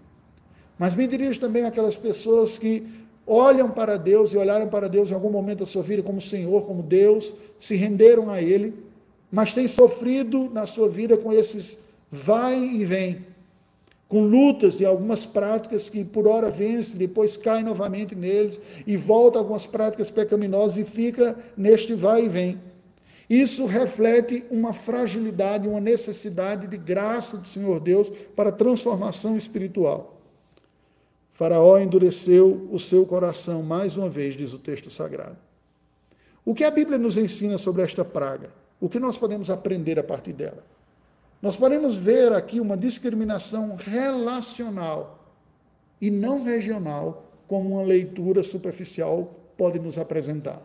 Mas 0.77 0.95
me 0.95 1.07
dirijo 1.07 1.39
também 1.39 1.65
àquelas 1.65 1.97
pessoas 1.97 2.57
que 2.57 2.87
olham 3.27 3.69
para 3.69 3.97
Deus 3.97 4.31
e 4.31 4.37
olharam 4.37 4.67
para 4.69 4.87
Deus 4.87 5.11
em 5.11 5.13
algum 5.13 5.29
momento 5.29 5.59
da 5.59 5.65
sua 5.65 5.83
vida 5.83 6.01
como 6.01 6.21
Senhor, 6.21 6.63
como 6.63 6.81
Deus, 6.81 7.35
se 7.59 7.75
renderam 7.75 8.29
a 8.29 8.41
Ele 8.41 8.87
mas 9.31 9.53
tem 9.53 9.67
sofrido 9.67 10.49
na 10.53 10.65
sua 10.65 10.87
vida 10.87 11.17
com 11.17 11.33
esses 11.33 11.77
vai 12.09 12.57
e 12.57 12.85
vem, 12.85 13.25
com 14.07 14.21
lutas 14.21 14.79
e 14.79 14.85
algumas 14.85 15.25
práticas 15.25 15.89
que 15.89 16.03
por 16.03 16.27
hora 16.27 16.49
vence, 16.49 16.97
depois 16.97 17.35
cai 17.35 17.61
novamente 17.61 18.15
neles 18.15 18.59
e 18.85 18.95
volta 18.95 19.37
algumas 19.37 19.65
práticas 19.65 20.09
pecaminosas 20.09 20.77
e 20.77 20.83
fica 20.85 21.37
neste 21.57 21.93
vai 21.93 22.25
e 22.25 22.29
vem. 22.29 22.61
Isso 23.29 23.65
reflete 23.65 24.45
uma 24.49 24.71
fragilidade, 24.71 25.67
uma 25.67 25.81
necessidade 25.81 26.65
de 26.65 26.77
graça 26.77 27.35
do 27.35 27.47
Senhor 27.47 27.81
Deus 27.81 28.09
para 28.33 28.53
transformação 28.53 29.35
espiritual. 29.35 30.16
Faraó 31.37 31.77
endureceu 31.77 32.67
o 32.71 32.79
seu 32.79 33.05
coração 33.05 33.61
mais 33.61 33.95
uma 33.95 34.09
vez, 34.09 34.35
diz 34.35 34.53
o 34.53 34.57
texto 34.57 34.89
sagrado. 34.89 35.37
O 36.43 36.55
que 36.55 36.63
a 36.63 36.71
Bíblia 36.71 36.97
nos 36.97 37.15
ensina 37.15 37.59
sobre 37.59 37.83
esta 37.83 38.03
praga? 38.03 38.49
O 38.81 38.89
que 38.89 38.99
nós 38.99 39.19
podemos 39.19 39.51
aprender 39.51 39.99
a 39.99 40.03
partir 40.03 40.33
dela? 40.33 40.65
Nós 41.39 41.55
podemos 41.55 41.95
ver 41.95 42.33
aqui 42.33 42.59
uma 42.59 42.75
discriminação 42.75 43.75
relacional 43.75 45.31
e 46.01 46.09
não 46.09 46.43
regional, 46.43 47.31
como 47.47 47.75
uma 47.75 47.83
leitura 47.83 48.41
superficial 48.41 49.39
pode 49.55 49.77
nos 49.77 49.99
apresentar. 49.99 50.63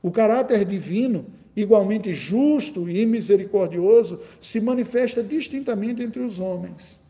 O 0.00 0.12
caráter 0.12 0.64
divino, 0.64 1.26
igualmente 1.56 2.14
justo 2.14 2.88
e 2.88 3.04
misericordioso, 3.04 4.20
se 4.40 4.60
manifesta 4.60 5.20
distintamente 5.20 6.00
entre 6.00 6.22
os 6.22 6.38
homens. 6.38 7.04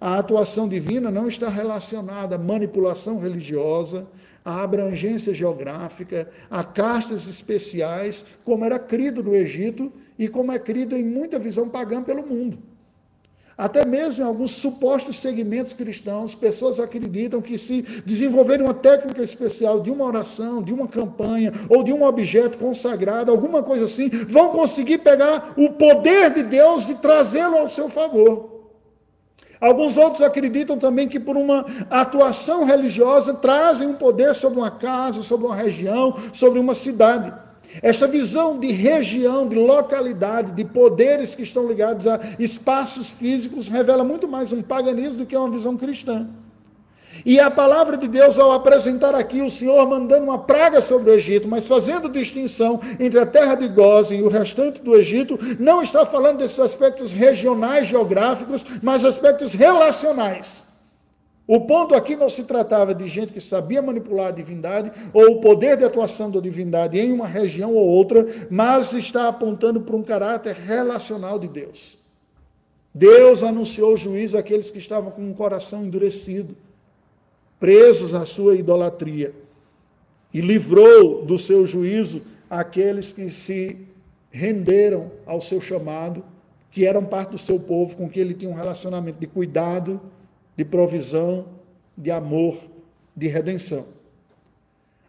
A 0.00 0.18
atuação 0.18 0.68
divina 0.68 1.10
não 1.10 1.26
está 1.26 1.48
relacionada 1.48 2.36
à 2.36 2.38
manipulação 2.38 3.18
religiosa, 3.18 4.06
a 4.44 4.62
abrangência 4.62 5.34
geográfica, 5.34 6.30
a 6.48 6.62
castas 6.62 7.26
especiais, 7.26 8.24
como 8.44 8.64
era 8.64 8.78
crido 8.78 9.22
no 9.22 9.34
Egito 9.34 9.92
e 10.18 10.28
como 10.28 10.52
é 10.52 10.58
crido 10.58 10.96
em 10.96 11.04
muita 11.04 11.38
visão 11.38 11.68
pagã 11.68 12.02
pelo 12.02 12.24
mundo. 12.24 12.58
Até 13.58 13.84
mesmo 13.84 14.22
em 14.22 14.26
alguns 14.26 14.52
supostos 14.52 15.16
segmentos 15.16 15.72
cristãos, 15.72 16.32
pessoas 16.32 16.78
acreditam 16.78 17.42
que 17.42 17.58
se 17.58 17.82
desenvolverem 18.06 18.64
uma 18.64 18.72
técnica 18.72 19.20
especial 19.20 19.80
de 19.80 19.90
uma 19.90 20.04
oração, 20.04 20.62
de 20.62 20.72
uma 20.72 20.86
campanha 20.86 21.52
ou 21.68 21.82
de 21.82 21.92
um 21.92 22.04
objeto 22.04 22.56
consagrado, 22.56 23.32
alguma 23.32 23.60
coisa 23.64 23.86
assim, 23.86 24.08
vão 24.08 24.50
conseguir 24.50 24.98
pegar 24.98 25.54
o 25.56 25.72
poder 25.72 26.32
de 26.32 26.44
Deus 26.44 26.88
e 26.88 26.94
trazê-lo 26.94 27.56
ao 27.56 27.68
seu 27.68 27.88
favor. 27.88 28.57
Alguns 29.60 29.96
outros 29.96 30.22
acreditam 30.22 30.78
também 30.78 31.08
que, 31.08 31.18
por 31.18 31.36
uma 31.36 31.66
atuação 31.90 32.64
religiosa, 32.64 33.34
trazem 33.34 33.88
um 33.88 33.94
poder 33.94 34.34
sobre 34.34 34.58
uma 34.58 34.70
casa, 34.70 35.22
sobre 35.22 35.46
uma 35.46 35.56
região, 35.56 36.16
sobre 36.32 36.60
uma 36.60 36.74
cidade. 36.74 37.32
Esta 37.82 38.06
visão 38.06 38.58
de 38.58 38.70
região, 38.72 39.46
de 39.46 39.56
localidade, 39.56 40.52
de 40.52 40.64
poderes 40.64 41.34
que 41.34 41.42
estão 41.42 41.66
ligados 41.66 42.06
a 42.06 42.20
espaços 42.38 43.10
físicos, 43.10 43.68
revela 43.68 44.04
muito 44.04 44.26
mais 44.26 44.52
um 44.52 44.62
paganismo 44.62 45.18
do 45.18 45.26
que 45.26 45.36
uma 45.36 45.50
visão 45.50 45.76
cristã. 45.76 46.26
E 47.28 47.38
a 47.38 47.50
palavra 47.50 47.98
de 47.98 48.08
Deus, 48.08 48.38
ao 48.38 48.52
apresentar 48.52 49.14
aqui 49.14 49.42
o 49.42 49.50
Senhor 49.50 49.86
mandando 49.86 50.24
uma 50.24 50.38
praga 50.38 50.80
sobre 50.80 51.10
o 51.10 51.12
Egito, 51.12 51.46
mas 51.46 51.66
fazendo 51.66 52.08
distinção 52.08 52.80
entre 52.98 53.18
a 53.18 53.26
terra 53.26 53.54
de 53.54 53.68
Gozem 53.68 54.20
e 54.20 54.22
o 54.22 54.30
restante 54.30 54.80
do 54.80 54.96
Egito, 54.96 55.38
não 55.60 55.82
está 55.82 56.06
falando 56.06 56.38
desses 56.38 56.58
aspectos 56.58 57.12
regionais, 57.12 57.86
geográficos, 57.86 58.64
mas 58.82 59.04
aspectos 59.04 59.52
relacionais. 59.52 60.66
O 61.46 61.60
ponto 61.60 61.94
aqui 61.94 62.16
não 62.16 62.30
se 62.30 62.44
tratava 62.44 62.94
de 62.94 63.06
gente 63.06 63.34
que 63.34 63.42
sabia 63.42 63.82
manipular 63.82 64.28
a 64.28 64.30
divindade 64.30 64.90
ou 65.12 65.32
o 65.32 65.40
poder 65.42 65.76
de 65.76 65.84
atuação 65.84 66.30
da 66.30 66.40
divindade 66.40 66.98
em 66.98 67.12
uma 67.12 67.26
região 67.26 67.74
ou 67.74 67.86
outra, 67.86 68.26
mas 68.48 68.94
está 68.94 69.28
apontando 69.28 69.82
para 69.82 69.96
um 69.96 70.02
caráter 70.02 70.54
relacional 70.54 71.38
de 71.38 71.46
Deus. 71.46 71.98
Deus 72.94 73.42
anunciou 73.42 73.98
juízo 73.98 74.38
àqueles 74.38 74.70
que 74.70 74.78
estavam 74.78 75.10
com 75.10 75.20
um 75.20 75.34
coração 75.34 75.84
endurecido 75.84 76.56
presos 77.58 78.14
à 78.14 78.24
sua 78.24 78.54
idolatria, 78.54 79.34
e 80.32 80.40
livrou 80.40 81.24
do 81.24 81.38
seu 81.38 81.66
juízo 81.66 82.22
aqueles 82.48 83.12
que 83.12 83.28
se 83.28 83.78
renderam 84.30 85.10
ao 85.26 85.40
seu 85.40 85.60
chamado, 85.60 86.24
que 86.70 86.86
eram 86.86 87.04
parte 87.04 87.30
do 87.30 87.38
seu 87.38 87.58
povo, 87.58 87.96
com 87.96 88.08
quem 88.08 88.22
ele 88.22 88.34
tinha 88.34 88.50
um 88.50 88.54
relacionamento 88.54 89.18
de 89.18 89.26
cuidado, 89.26 90.00
de 90.56 90.64
provisão, 90.64 91.46
de 91.96 92.10
amor, 92.10 92.58
de 93.16 93.26
redenção. 93.26 93.86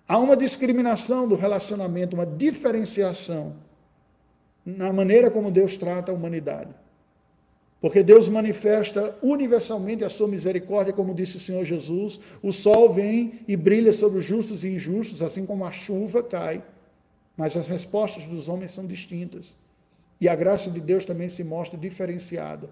Há 0.07 0.17
uma 0.17 0.35
discriminação 0.35 1.27
do 1.27 1.35
relacionamento, 1.35 2.15
uma 2.15 2.25
diferenciação 2.25 3.55
na 4.65 4.91
maneira 4.91 5.29
como 5.29 5.51
Deus 5.51 5.77
trata 5.77 6.11
a 6.11 6.15
humanidade. 6.15 6.73
Porque 7.81 8.03
Deus 8.03 8.27
manifesta 8.27 9.17
universalmente 9.21 10.03
a 10.03 10.09
sua 10.09 10.27
misericórdia, 10.27 10.91
como 10.91 11.13
disse 11.13 11.37
o 11.37 11.39
Senhor 11.39 11.63
Jesus. 11.63 12.19
O 12.43 12.51
sol 12.51 12.93
vem 12.93 13.39
e 13.47 13.55
brilha 13.55 13.93
sobre 13.93 14.19
os 14.19 14.25
justos 14.25 14.65
e 14.65 14.69
injustos, 14.69 15.23
assim 15.23 15.45
como 15.45 15.63
a 15.63 15.71
chuva 15.71 16.21
cai. 16.21 16.61
Mas 17.37 17.55
as 17.55 17.67
respostas 17.67 18.25
dos 18.25 18.49
homens 18.49 18.71
são 18.71 18.85
distintas. 18.85 19.57
E 20.19 20.27
a 20.27 20.35
graça 20.35 20.69
de 20.69 20.81
Deus 20.81 21.05
também 21.05 21.29
se 21.29 21.41
mostra 21.41 21.77
diferenciada. 21.77 22.69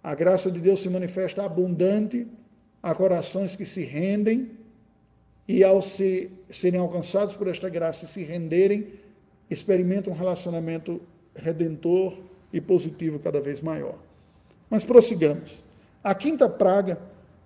A 0.00 0.14
graça 0.14 0.48
de 0.48 0.60
Deus 0.60 0.80
se 0.80 0.88
manifesta 0.88 1.44
abundante 1.44 2.26
a 2.80 2.94
corações 2.94 3.56
que 3.56 3.66
se 3.66 3.82
rendem 3.82 4.50
e, 5.46 5.64
ao 5.64 5.82
se, 5.82 6.30
serem 6.48 6.80
alcançados 6.80 7.34
por 7.34 7.48
esta 7.48 7.68
graça 7.68 8.04
e 8.04 8.08
se 8.08 8.22
renderem, 8.22 8.86
experimentam 9.50 10.12
um 10.12 10.16
relacionamento 10.16 11.00
redentor 11.34 12.16
e 12.52 12.60
positivo 12.60 13.18
cada 13.18 13.40
vez 13.40 13.60
maior. 13.60 13.94
Mas 14.68 14.84
prossigamos. 14.84 15.62
A 16.02 16.14
quinta 16.14 16.48
praga 16.48 16.98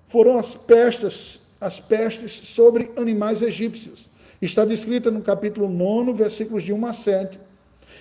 foram 0.08 0.38
as 0.38 0.54
pestes, 0.54 1.40
as 1.60 1.80
pestes 1.80 2.32
sobre 2.32 2.90
animais 2.96 3.42
egípcios. 3.42 4.08
Está 4.40 4.64
descrita 4.64 5.10
no 5.10 5.22
capítulo 5.22 5.68
9, 5.68 6.12
versículos 6.12 6.62
de 6.62 6.72
1 6.72 6.86
a 6.86 6.92
7. 6.92 7.38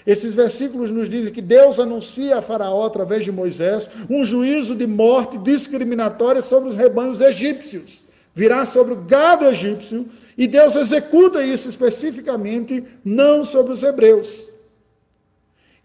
Estes 0.05 0.33
versículos 0.33 0.91
nos 0.91 1.09
dizem 1.09 1.33
que 1.33 1.41
Deus 1.41 1.79
anuncia 1.79 2.37
a 2.37 2.41
Faraó, 2.41 2.85
através 2.85 3.23
de 3.23 3.31
Moisés, 3.31 3.89
um 4.09 4.23
juízo 4.23 4.75
de 4.75 4.85
morte 4.85 5.37
discriminatória 5.37 6.41
sobre 6.41 6.69
os 6.69 6.75
rebanhos 6.75 7.21
egípcios. 7.21 8.03
Virá 8.33 8.65
sobre 8.65 8.93
o 8.93 8.97
gado 8.97 9.45
egípcio 9.45 10.07
e 10.37 10.45
Deus 10.45 10.75
executa 10.75 11.43
isso 11.43 11.69
especificamente, 11.69 12.83
não 13.03 13.45
sobre 13.45 13.71
os 13.71 13.81
hebreus. 13.81 14.49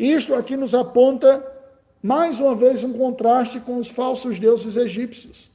Isto 0.00 0.34
aqui 0.34 0.56
nos 0.56 0.74
aponta 0.74 1.46
Mais 2.02 2.40
uma 2.40 2.54
vez, 2.54 2.82
um 2.82 2.94
contraste 2.94 3.60
com 3.60 3.76
os 3.76 3.90
falsos 3.90 4.38
deuses 4.38 4.74
egípcios. 4.74 5.50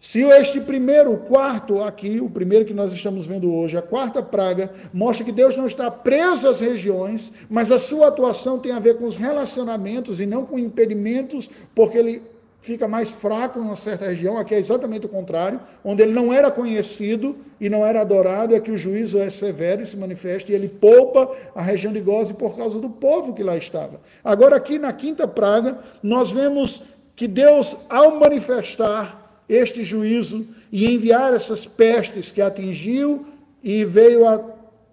Se 0.00 0.20
este 0.20 0.60
primeiro, 0.60 1.16
quarto 1.16 1.82
aqui, 1.82 2.20
o 2.20 2.30
primeiro 2.30 2.64
que 2.64 2.72
nós 2.72 2.92
estamos 2.92 3.26
vendo 3.26 3.52
hoje, 3.52 3.76
a 3.76 3.82
quarta 3.82 4.22
praga, 4.22 4.72
mostra 4.94 5.24
que 5.24 5.32
Deus 5.32 5.56
não 5.56 5.66
está 5.66 5.90
preso 5.90 6.48
às 6.48 6.60
regiões, 6.60 7.32
mas 7.50 7.72
a 7.72 7.80
sua 7.80 8.06
atuação 8.06 8.60
tem 8.60 8.70
a 8.70 8.78
ver 8.78 8.96
com 8.96 9.04
os 9.04 9.16
relacionamentos 9.16 10.20
e 10.20 10.26
não 10.26 10.46
com 10.46 10.56
impedimentos, 10.56 11.50
porque 11.74 11.98
ele 11.98 12.22
fica 12.60 12.86
mais 12.86 13.10
fraco 13.10 13.58
em 13.58 13.62
uma 13.62 13.76
certa 13.76 14.06
região, 14.06 14.36
aqui 14.36 14.54
é 14.54 14.58
exatamente 14.58 15.06
o 15.06 15.08
contrário, 15.08 15.60
onde 15.82 16.02
ele 16.02 16.12
não 16.12 16.32
era 16.32 16.50
conhecido 16.50 17.36
e 17.58 17.70
não 17.70 17.84
era 17.84 18.02
adorado, 18.02 18.54
é 18.54 18.60
que 18.60 18.70
o 18.70 18.76
juízo 18.76 19.18
é 19.18 19.30
severo 19.30 19.82
e 19.82 19.86
se 19.86 19.96
manifesta, 19.96 20.52
e 20.52 20.54
ele 20.54 20.68
poupa 20.68 21.34
a 21.54 21.62
região 21.62 21.92
de 21.92 22.00
Goze 22.00 22.34
por 22.34 22.56
causa 22.56 22.78
do 22.78 22.90
povo 22.90 23.32
que 23.32 23.42
lá 23.42 23.56
estava. 23.56 24.00
Agora, 24.22 24.56
aqui 24.56 24.78
na 24.78 24.92
quinta 24.92 25.26
praga, 25.26 25.78
nós 26.02 26.30
vemos 26.30 26.82
que 27.16 27.26
Deus, 27.26 27.76
ao 27.88 28.18
manifestar 28.18 29.42
este 29.48 29.82
juízo 29.82 30.46
e 30.70 30.94
enviar 30.94 31.34
essas 31.34 31.66
pestes 31.66 32.30
que 32.30 32.40
atingiu 32.40 33.26
e 33.62 33.84
veio 33.84 34.26
a 34.28 34.40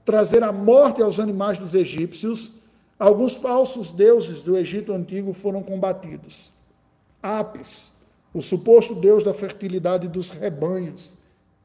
trazer 0.03 0.41
a 0.41 0.51
morte 0.51 1.01
aos 1.01 1.19
animais 1.19 1.57
dos 1.57 1.75
egípcios, 1.75 2.53
alguns 2.97 3.35
falsos 3.35 3.91
deuses 3.91 4.41
do 4.41 4.57
Egito 4.57 4.93
antigo 4.93 5.33
foram 5.33 5.61
combatidos. 5.61 6.56
Apis, 7.21 7.91
o 8.33 8.41
suposto 8.41 8.93
deus 8.95 9.23
da 9.23 9.33
fertilidade 9.33 10.07
dos 10.07 10.29
rebanhos, 10.29 11.17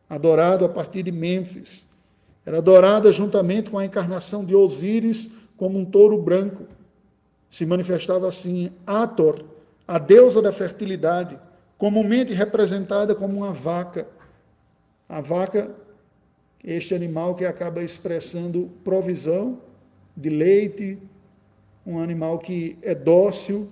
adorado 0.09 0.65
a 0.65 0.69
partir 0.69 1.03
de 1.03 1.13
Mênfis. 1.13 1.87
Era 2.45 2.59
adorada 2.59 3.13
juntamente 3.13 3.71
com 3.71 3.79
a 3.79 3.85
encarnação 3.85 4.45
de 4.45 4.55
Osíris 4.55 5.31
como 5.57 5.79
um 5.79 5.85
touro 5.85 6.21
branco. 6.21 6.65
Se 7.49 7.65
manifestava 7.65 8.27
assim 8.27 8.73
Ator, 8.87 9.45
a 9.87 9.99
deusa 9.99 10.41
da 10.41 10.53
fertilidade, 10.53 11.39
comumente 11.77 12.33
representada 12.33 13.15
como 13.15 13.39
uma 13.39 13.53
vaca. 13.53 14.09
A 15.09 15.21
vaca, 15.21 15.71
este 16.65 16.95
animal 16.95 17.35
que 17.35 17.45
acaba 17.45 17.83
expressando 17.83 18.71
provisão 18.83 19.61
de 20.17 20.31
leite, 20.31 20.99
um 21.87 21.99
animal 21.99 22.39
que 22.39 22.79
é 22.83 22.95
dócil, 22.95 23.69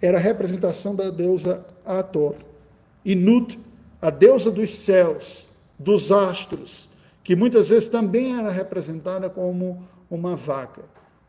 era 0.00 0.18
a 0.18 0.20
representação 0.20 0.94
da 0.94 1.10
deusa 1.10 1.64
Ator. 1.84 2.36
E 3.04 3.14
Nut, 3.14 3.58
a 4.00 4.10
deusa 4.10 4.50
dos 4.50 4.74
céus, 4.74 5.46
dos 5.78 6.10
astros, 6.10 6.88
que 7.22 7.36
muitas 7.36 7.68
vezes 7.68 7.88
também 7.88 8.38
era 8.38 8.50
representada 8.50 9.28
como 9.28 9.82
uma 10.10 10.36
vaca. 10.36 10.82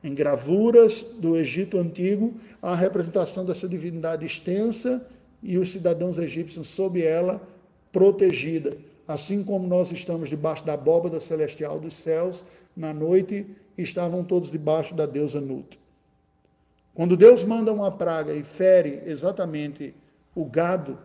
Em 0.04 0.14
gravuras 0.14 1.02
do 1.20 1.36
Egito 1.36 1.78
Antigo, 1.78 2.36
a 2.62 2.76
representação 2.76 3.46
dessa 3.46 3.68
divindade 3.68 4.26
extensa 4.26 5.06
e 5.42 5.58
os 5.58 5.72
cidadãos 5.72 6.18
egípcios 6.18 6.68
sob 6.68 7.02
ela 7.02 7.42
protegida. 7.92 8.78
Assim 9.08 9.44
como 9.44 9.66
nós 9.68 9.92
estamos 9.92 10.30
debaixo 10.30 10.66
da 10.66 10.74
abóbada 10.74 11.20
celestial 11.20 11.80
dos 11.80 11.96
céus, 11.96 12.44
na 12.76 12.94
noite 12.94 13.48
estavam 13.78 14.24
todos 14.24 14.52
debaixo 14.52 14.94
da 14.94 15.06
deusa 15.06 15.40
Nut. 15.40 15.80
Quando 16.98 17.16
Deus 17.16 17.44
manda 17.44 17.72
uma 17.72 17.92
praga 17.92 18.34
e 18.34 18.42
fere 18.42 19.04
exatamente 19.06 19.94
o 20.34 20.44
gado, 20.44 20.98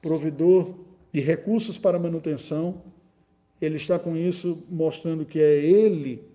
provedor 0.00 0.74
de 1.12 1.20
recursos 1.20 1.76
para 1.76 1.98
manutenção, 1.98 2.80
ele 3.60 3.76
está 3.76 3.98
com 3.98 4.16
isso 4.16 4.64
mostrando 4.66 5.26
que 5.26 5.38
é 5.38 5.56
ele 5.62 6.26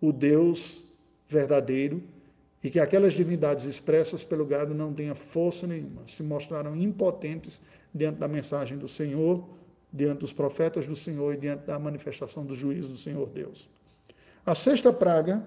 o 0.00 0.12
Deus 0.12 0.82
verdadeiro 1.28 2.02
e 2.60 2.68
que 2.68 2.80
aquelas 2.80 3.14
divindades 3.14 3.64
expressas 3.64 4.24
pelo 4.24 4.44
gado 4.44 4.74
não 4.74 4.92
tenham 4.92 5.14
força 5.14 5.68
nenhuma, 5.68 6.02
se 6.08 6.24
mostraram 6.24 6.74
impotentes 6.74 7.62
diante 7.94 8.18
da 8.18 8.26
mensagem 8.26 8.76
do 8.76 8.88
Senhor, 8.88 9.48
diante 9.92 10.18
dos 10.18 10.32
profetas 10.32 10.84
do 10.84 10.96
Senhor 10.96 11.32
e 11.32 11.36
diante 11.36 11.64
da 11.64 11.78
manifestação 11.78 12.44
do 12.44 12.56
juízo 12.56 12.88
do 12.88 12.98
Senhor 12.98 13.28
Deus. 13.28 13.70
A 14.44 14.56
sexta 14.56 14.92
praga 14.92 15.44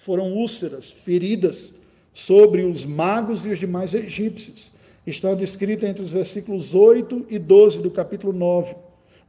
foram 0.00 0.32
úlceras, 0.32 0.90
feridas 0.90 1.74
sobre 2.12 2.62
os 2.62 2.86
magos 2.86 3.44
e 3.44 3.50
os 3.50 3.58
demais 3.58 3.92
egípcios. 3.92 4.72
Está 5.06 5.34
descrita 5.34 5.86
entre 5.86 6.02
os 6.02 6.10
versículos 6.10 6.74
8 6.74 7.26
e 7.28 7.38
12 7.38 7.80
do 7.80 7.90
capítulo 7.90 8.32
9. 8.32 8.74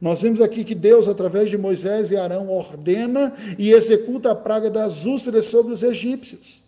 Nós 0.00 0.22
vemos 0.22 0.40
aqui 0.40 0.64
que 0.64 0.74
Deus, 0.74 1.08
através 1.08 1.50
de 1.50 1.58
Moisés 1.58 2.10
e 2.10 2.16
Arão, 2.16 2.48
ordena 2.48 3.34
e 3.58 3.70
executa 3.70 4.30
a 4.30 4.34
praga 4.34 4.70
das 4.70 5.04
úlceras 5.04 5.44
sobre 5.44 5.74
os 5.74 5.82
egípcios. 5.82 6.62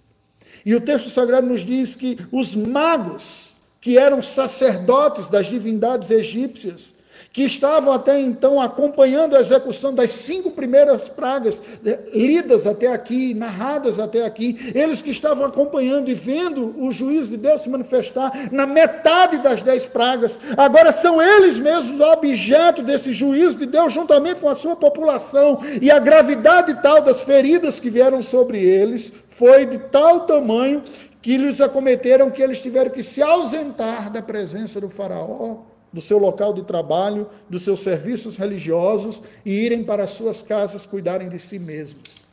E 0.66 0.74
o 0.74 0.80
texto 0.80 1.08
sagrado 1.08 1.46
nos 1.46 1.62
diz 1.62 1.96
que 1.96 2.18
os 2.30 2.54
magos, 2.54 3.54
que 3.80 3.96
eram 3.96 4.22
sacerdotes 4.22 5.28
das 5.28 5.46
divindades 5.46 6.10
egípcias, 6.10 6.93
que 7.34 7.42
estavam 7.42 7.92
até 7.92 8.20
então 8.20 8.60
acompanhando 8.60 9.34
a 9.34 9.40
execução 9.40 9.92
das 9.92 10.12
cinco 10.12 10.52
primeiras 10.52 11.08
pragas 11.08 11.60
eh, 11.84 11.98
lidas 12.14 12.64
até 12.64 12.86
aqui, 12.86 13.34
narradas 13.34 13.98
até 13.98 14.24
aqui, 14.24 14.70
eles 14.72 15.02
que 15.02 15.10
estavam 15.10 15.44
acompanhando 15.44 16.08
e 16.08 16.14
vendo 16.14 16.72
o 16.78 16.92
juízo 16.92 17.32
de 17.32 17.36
Deus 17.36 17.62
se 17.62 17.68
manifestar 17.68 18.52
na 18.52 18.68
metade 18.68 19.38
das 19.38 19.62
dez 19.62 19.84
pragas, 19.84 20.38
agora 20.56 20.92
são 20.92 21.20
eles 21.20 21.58
mesmos 21.58 22.00
objeto 22.00 22.82
desse 22.82 23.12
juízo 23.12 23.58
de 23.58 23.66
Deus, 23.66 23.92
juntamente 23.92 24.38
com 24.38 24.48
a 24.48 24.54
sua 24.54 24.76
população, 24.76 25.58
e 25.82 25.90
a 25.90 25.98
gravidade 25.98 26.80
tal 26.82 27.02
das 27.02 27.22
feridas 27.22 27.80
que 27.80 27.90
vieram 27.90 28.22
sobre 28.22 28.62
eles 28.62 29.12
foi 29.28 29.66
de 29.66 29.78
tal 29.78 30.20
tamanho 30.20 30.84
que 31.20 31.36
lhes 31.36 31.60
acometeram 31.60 32.30
que 32.30 32.40
eles 32.40 32.60
tiveram 32.60 32.92
que 32.92 33.02
se 33.02 33.20
ausentar 33.20 34.08
da 34.08 34.22
presença 34.22 34.80
do 34.80 34.88
Faraó 34.88 35.73
do 35.94 36.00
seu 36.00 36.18
local 36.18 36.52
de 36.52 36.64
trabalho, 36.64 37.30
dos 37.48 37.62
seus 37.62 37.78
serviços 37.78 38.36
religiosos 38.36 39.22
e 39.46 39.52
irem 39.52 39.84
para 39.84 40.02
as 40.02 40.10
suas 40.10 40.42
casas 40.42 40.84
cuidarem 40.84 41.28
de 41.28 41.38
si 41.38 41.56
mesmos. 41.56 42.24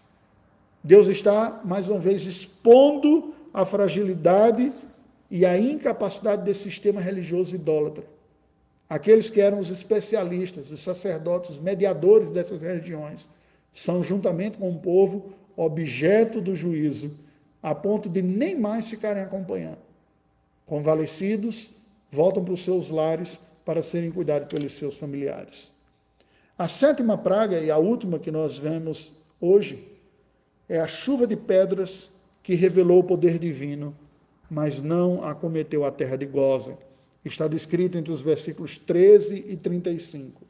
Deus 0.83 1.07
está, 1.07 1.61
mais 1.63 1.87
uma 1.87 1.99
vez, 1.99 2.25
expondo 2.25 3.35
a 3.53 3.63
fragilidade 3.63 4.73
e 5.29 5.45
a 5.45 5.59
incapacidade 5.59 6.43
desse 6.43 6.63
sistema 6.63 6.99
religioso 6.99 7.53
idólatra. 7.53 8.03
Aqueles 8.89 9.29
que 9.29 9.39
eram 9.39 9.59
os 9.59 9.69
especialistas, 9.69 10.71
os 10.71 10.79
sacerdotes, 10.79 11.51
os 11.51 11.59
mediadores 11.59 12.31
dessas 12.31 12.63
religiões, 12.63 13.29
são, 13.71 14.03
juntamente 14.03 14.57
com 14.57 14.71
o 14.71 14.79
povo, 14.79 15.33
objeto 15.55 16.41
do 16.41 16.55
juízo, 16.55 17.11
a 17.61 17.75
ponto 17.75 18.09
de 18.09 18.23
nem 18.23 18.59
mais 18.59 18.87
ficarem 18.87 19.21
acompanhando. 19.21 19.77
Convalescidos, 20.65 21.69
voltam 22.11 22.43
para 22.43 22.55
os 22.55 22.63
seus 22.63 22.89
lares 22.89 23.39
para 23.71 23.81
serem 23.81 24.11
cuidados 24.11 24.49
pelos 24.49 24.73
seus 24.73 24.97
familiares. 24.97 25.71
A 26.57 26.67
sétima 26.67 27.17
praga 27.17 27.57
e 27.57 27.71
a 27.71 27.77
última 27.77 28.19
que 28.19 28.29
nós 28.29 28.57
vemos 28.57 29.13
hoje 29.39 29.87
é 30.67 30.77
a 30.77 30.87
chuva 30.87 31.25
de 31.25 31.37
pedras 31.37 32.09
que 32.43 32.53
revelou 32.53 32.99
o 32.99 33.03
poder 33.05 33.39
divino, 33.39 33.95
mas 34.49 34.81
não 34.81 35.23
acometeu 35.23 35.85
a 35.85 35.91
terra 35.91 36.17
de 36.17 36.25
Gozen. 36.25 36.77
Está 37.23 37.47
descrito 37.47 37.97
entre 37.97 38.11
os 38.11 38.21
versículos 38.21 38.77
13 38.77 39.45
e 39.47 39.55
35. 39.55 40.41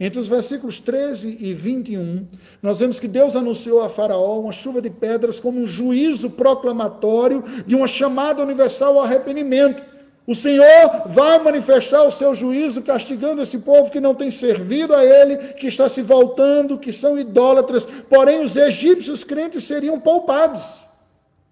Entre 0.00 0.18
os 0.18 0.26
versículos 0.26 0.80
13 0.80 1.36
e 1.38 1.52
21, 1.52 2.26
nós 2.62 2.78
vemos 2.78 2.98
que 2.98 3.06
Deus 3.06 3.36
anunciou 3.36 3.82
a 3.82 3.90
Faraó 3.90 4.40
uma 4.40 4.52
chuva 4.52 4.80
de 4.80 4.88
pedras 4.88 5.38
como 5.38 5.60
um 5.60 5.66
juízo 5.66 6.30
proclamatório 6.30 7.44
de 7.66 7.74
uma 7.74 7.86
chamada 7.86 8.42
universal 8.42 8.94
ao 8.98 9.04
arrependimento 9.04 9.95
o 10.26 10.34
Senhor 10.34 11.06
vai 11.06 11.38
manifestar 11.38 12.02
o 12.02 12.10
seu 12.10 12.34
juízo 12.34 12.82
castigando 12.82 13.40
esse 13.40 13.58
povo 13.58 13.92
que 13.92 14.00
não 14.00 14.12
tem 14.12 14.30
servido 14.30 14.92
a 14.92 15.04
Ele, 15.04 15.36
que 15.54 15.68
está 15.68 15.88
se 15.88 16.02
voltando, 16.02 16.78
que 16.78 16.92
são 16.92 17.16
idólatras. 17.16 17.86
Porém, 17.86 18.42
os 18.42 18.56
egípcios 18.56 19.22
crentes 19.22 19.62
seriam 19.62 20.00
poupados. 20.00 20.84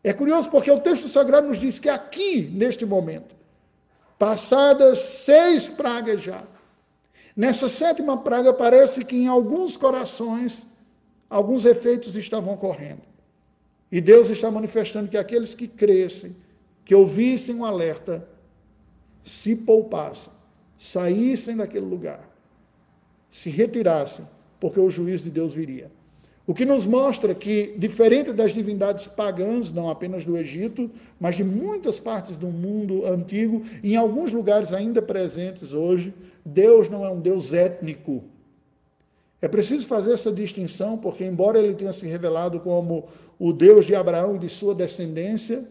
É 0.02 0.12
curioso 0.12 0.50
porque 0.50 0.70
o 0.70 0.80
texto 0.80 1.06
sagrado 1.06 1.46
nos 1.46 1.58
diz 1.58 1.78
que 1.78 1.88
aqui, 1.88 2.50
neste 2.52 2.84
momento, 2.84 3.36
passadas 4.18 4.98
seis 4.98 5.68
pragas 5.68 6.20
já, 6.20 6.42
nessa 7.36 7.68
sétima 7.68 8.18
praga 8.18 8.52
parece 8.52 9.04
que 9.04 9.16
em 9.16 9.28
alguns 9.28 9.76
corações 9.76 10.66
alguns 11.30 11.64
efeitos 11.64 12.16
estavam 12.16 12.54
ocorrendo. 12.54 13.02
E 13.90 14.00
Deus 14.00 14.30
está 14.30 14.50
manifestando 14.50 15.08
que 15.08 15.16
aqueles 15.16 15.54
que 15.54 15.68
crescem, 15.68 16.34
que 16.84 16.94
ouvissem 16.94 17.54
o 17.54 17.58
um 17.58 17.64
alerta, 17.64 18.33
se 19.24 19.56
poupassem, 19.56 20.32
saíssem 20.76 21.56
daquele 21.56 21.86
lugar, 21.86 22.28
se 23.30 23.48
retirassem, 23.48 24.26
porque 24.60 24.78
o 24.78 24.90
juízo 24.90 25.24
de 25.24 25.30
Deus 25.30 25.54
viria. 25.54 25.90
O 26.46 26.52
que 26.52 26.66
nos 26.66 26.84
mostra 26.84 27.34
que, 27.34 27.74
diferente 27.78 28.30
das 28.30 28.52
divindades 28.52 29.06
pagãs, 29.06 29.72
não 29.72 29.88
apenas 29.88 30.26
do 30.26 30.36
Egito, 30.36 30.90
mas 31.18 31.36
de 31.36 31.42
muitas 31.42 31.98
partes 31.98 32.36
do 32.36 32.48
mundo 32.48 33.06
antigo, 33.06 33.62
em 33.82 33.96
alguns 33.96 34.30
lugares 34.30 34.70
ainda 34.70 35.00
presentes 35.00 35.72
hoje, 35.72 36.12
Deus 36.44 36.90
não 36.90 37.02
é 37.02 37.08
um 37.08 37.18
Deus 37.18 37.54
étnico. 37.54 38.22
É 39.40 39.48
preciso 39.48 39.86
fazer 39.86 40.12
essa 40.12 40.30
distinção, 40.30 40.98
porque, 40.98 41.24
embora 41.24 41.58
ele 41.58 41.74
tenha 41.74 41.94
se 41.94 42.06
revelado 42.06 42.60
como 42.60 43.08
o 43.38 43.50
Deus 43.50 43.86
de 43.86 43.94
Abraão 43.94 44.36
e 44.36 44.38
de 44.38 44.50
sua 44.50 44.74
descendência, 44.74 45.66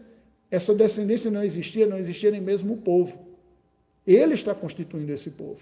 essa 0.50 0.74
descendência 0.74 1.30
não 1.30 1.42
existia, 1.44 1.86
não 1.86 1.98
existia 1.98 2.32
nem 2.32 2.40
mesmo 2.40 2.74
o 2.74 2.76
povo. 2.76 3.33
Ele 4.06 4.34
está 4.34 4.54
constituindo 4.54 5.12
esse 5.12 5.30
povo. 5.30 5.60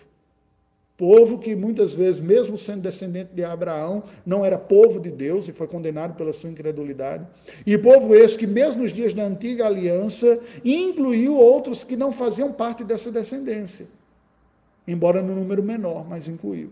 Povo 0.96 1.38
que 1.38 1.56
muitas 1.56 1.92
vezes, 1.94 2.20
mesmo 2.20 2.56
sendo 2.56 2.82
descendente 2.82 3.30
de 3.34 3.42
Abraão, 3.42 4.04
não 4.24 4.44
era 4.44 4.58
povo 4.58 5.00
de 5.00 5.10
Deus 5.10 5.48
e 5.48 5.52
foi 5.52 5.66
condenado 5.66 6.14
pela 6.14 6.32
sua 6.32 6.50
incredulidade. 6.50 7.26
E 7.66 7.76
povo 7.78 8.14
esse 8.14 8.38
que, 8.38 8.46
mesmo 8.46 8.82
nos 8.82 8.92
dias 8.92 9.14
da 9.14 9.24
antiga 9.24 9.66
aliança, 9.66 10.38
incluiu 10.64 11.36
outros 11.36 11.82
que 11.82 11.96
não 11.96 12.12
faziam 12.12 12.52
parte 12.52 12.84
dessa 12.84 13.10
descendência, 13.10 13.86
embora 14.86 15.22
no 15.22 15.34
número 15.34 15.62
menor, 15.62 16.06
mas 16.08 16.28
incluiu. 16.28 16.70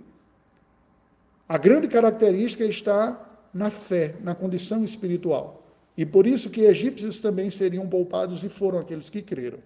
A 1.49 1.59
grande 1.59 1.89
característica 1.89 2.65
está 2.65 3.29
na 3.53 3.71
fé, 3.71 4.15
na 4.23 4.35
condição 4.35 4.85
espiritual. 4.85 5.65
E 5.97 6.07
por 6.07 6.27
isso 6.27 6.51
que 6.51 6.61
egípcios 6.61 7.21
também 7.21 7.51
seriam 7.51 7.89
poupados 7.89 8.45
e 8.45 8.49
foram 8.49 8.79
aqueles 8.79 9.09
que 9.09 9.21
creram. 9.21 9.59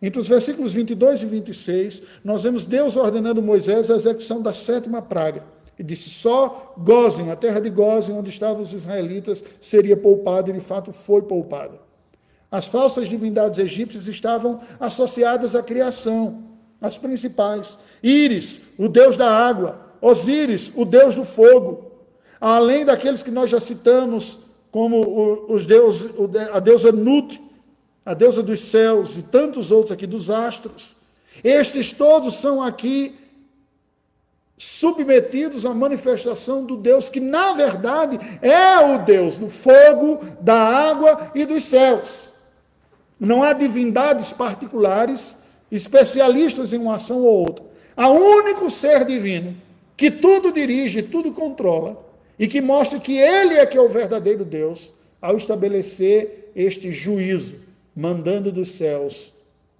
Entre 0.00 0.20
os 0.20 0.28
versículos 0.28 0.72
22 0.72 1.22
e 1.22 1.26
26, 1.26 2.02
nós 2.22 2.42
vemos 2.42 2.66
Deus 2.66 2.96
ordenando 2.96 3.40
Moisés 3.42 3.90
a 3.90 3.96
execução 3.96 4.42
da 4.42 4.52
sétima 4.52 5.00
praga. 5.00 5.42
E 5.78 5.82
disse: 5.82 6.10
só 6.10 6.74
Gozem, 6.78 7.30
a 7.30 7.36
terra 7.36 7.60
de 7.60 7.70
Gozem, 7.70 8.14
onde 8.14 8.30
estavam 8.30 8.62
os 8.62 8.72
israelitas, 8.72 9.42
seria 9.60 9.96
poupada, 9.96 10.50
e 10.50 10.52
de 10.52 10.60
fato 10.60 10.92
foi 10.92 11.22
poupada. 11.22 11.80
As 12.50 12.66
falsas 12.66 13.08
divindades 13.08 13.58
egípcias 13.58 14.06
estavam 14.06 14.60
associadas 14.78 15.54
à 15.54 15.62
criação, 15.62 16.44
as 16.80 16.96
principais. 16.96 17.78
Íris, 18.02 18.60
o 18.78 18.88
deus 18.88 19.16
da 19.16 19.30
água, 19.30 19.80
Osíris, 20.00 20.70
o 20.74 20.84
deus 20.84 21.14
do 21.14 21.24
fogo, 21.24 21.90
além 22.40 22.84
daqueles 22.84 23.22
que 23.22 23.30
nós 23.30 23.50
já 23.50 23.60
citamos, 23.60 24.38
como 24.70 25.46
os 25.48 25.66
deuses, 25.66 26.10
a 26.52 26.60
deusa 26.60 26.92
Nut, 26.92 27.40
a 28.06 28.14
deusa 28.14 28.40
dos 28.40 28.60
céus 28.60 29.16
e 29.16 29.22
tantos 29.22 29.72
outros 29.72 29.90
aqui, 29.90 30.06
dos 30.06 30.30
astros. 30.30 30.94
Estes 31.42 31.92
todos 31.92 32.36
são 32.36 32.62
aqui 32.62 33.16
submetidos 34.56 35.66
à 35.66 35.74
manifestação 35.74 36.64
do 36.64 36.76
Deus 36.76 37.08
que, 37.08 37.18
na 37.18 37.52
verdade, 37.52 38.18
é 38.40 38.78
o 38.78 39.04
Deus 39.04 39.36
do 39.36 39.50
fogo, 39.50 40.20
da 40.40 40.54
água 40.54 41.32
e 41.34 41.44
dos 41.44 41.64
céus. 41.64 42.30
Não 43.18 43.42
há 43.42 43.52
divindades 43.52 44.32
particulares, 44.32 45.36
especialistas 45.70 46.72
em 46.72 46.78
uma 46.78 46.94
ação 46.94 47.22
ou 47.22 47.40
outra. 47.40 47.64
Há 47.96 48.08
um 48.08 48.22
único 48.22 48.70
ser 48.70 49.04
divino 49.04 49.56
que 49.96 50.12
tudo 50.12 50.52
dirige, 50.52 51.02
tudo 51.02 51.32
controla 51.32 52.06
e 52.38 52.46
que 52.46 52.60
mostra 52.60 53.00
que 53.00 53.18
ele 53.18 53.54
é 53.54 53.66
que 53.66 53.76
é 53.76 53.80
o 53.80 53.88
verdadeiro 53.88 54.44
Deus 54.44 54.94
ao 55.20 55.36
estabelecer 55.36 56.52
este 56.54 56.92
juízo 56.92 57.65
mandando 57.96 58.52
dos 58.52 58.72
céus 58.72 59.32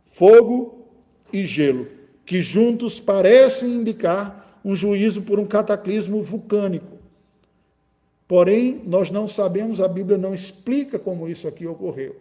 fogo 0.06 0.86
e 1.30 1.44
gelo, 1.44 1.86
que 2.24 2.40
juntos 2.40 2.98
parecem 2.98 3.68
indicar 3.68 4.60
um 4.64 4.74
juízo 4.74 5.20
por 5.20 5.38
um 5.38 5.44
cataclismo 5.46 6.22
vulcânico. 6.22 6.96
Porém, 8.26 8.80
nós 8.86 9.10
não 9.10 9.28
sabemos, 9.28 9.80
a 9.80 9.86
Bíblia 9.86 10.16
não 10.16 10.34
explica 10.34 10.98
como 10.98 11.28
isso 11.28 11.46
aqui 11.46 11.66
ocorreu. 11.66 12.16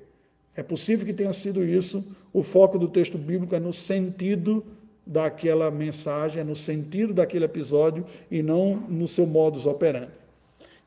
É 0.56 0.62
possível 0.62 1.06
que 1.06 1.14
tenha 1.14 1.34
sido 1.34 1.64
isso, 1.64 2.04
o 2.32 2.44
foco 2.44 2.78
do 2.78 2.88
texto 2.88 3.18
bíblico 3.18 3.56
é 3.56 3.60
no 3.60 3.74
sentido 3.74 4.64
daquela 5.06 5.72
mensagem, 5.72 6.42
é 6.42 6.44
no 6.44 6.56
sentido 6.56 7.14
daquele 7.14 7.46
episódio 7.46 8.06
e 8.30 8.44
não 8.44 8.76
no 8.76 9.08
seu 9.08 9.26
modus 9.26 9.66
operandi. 9.66 10.12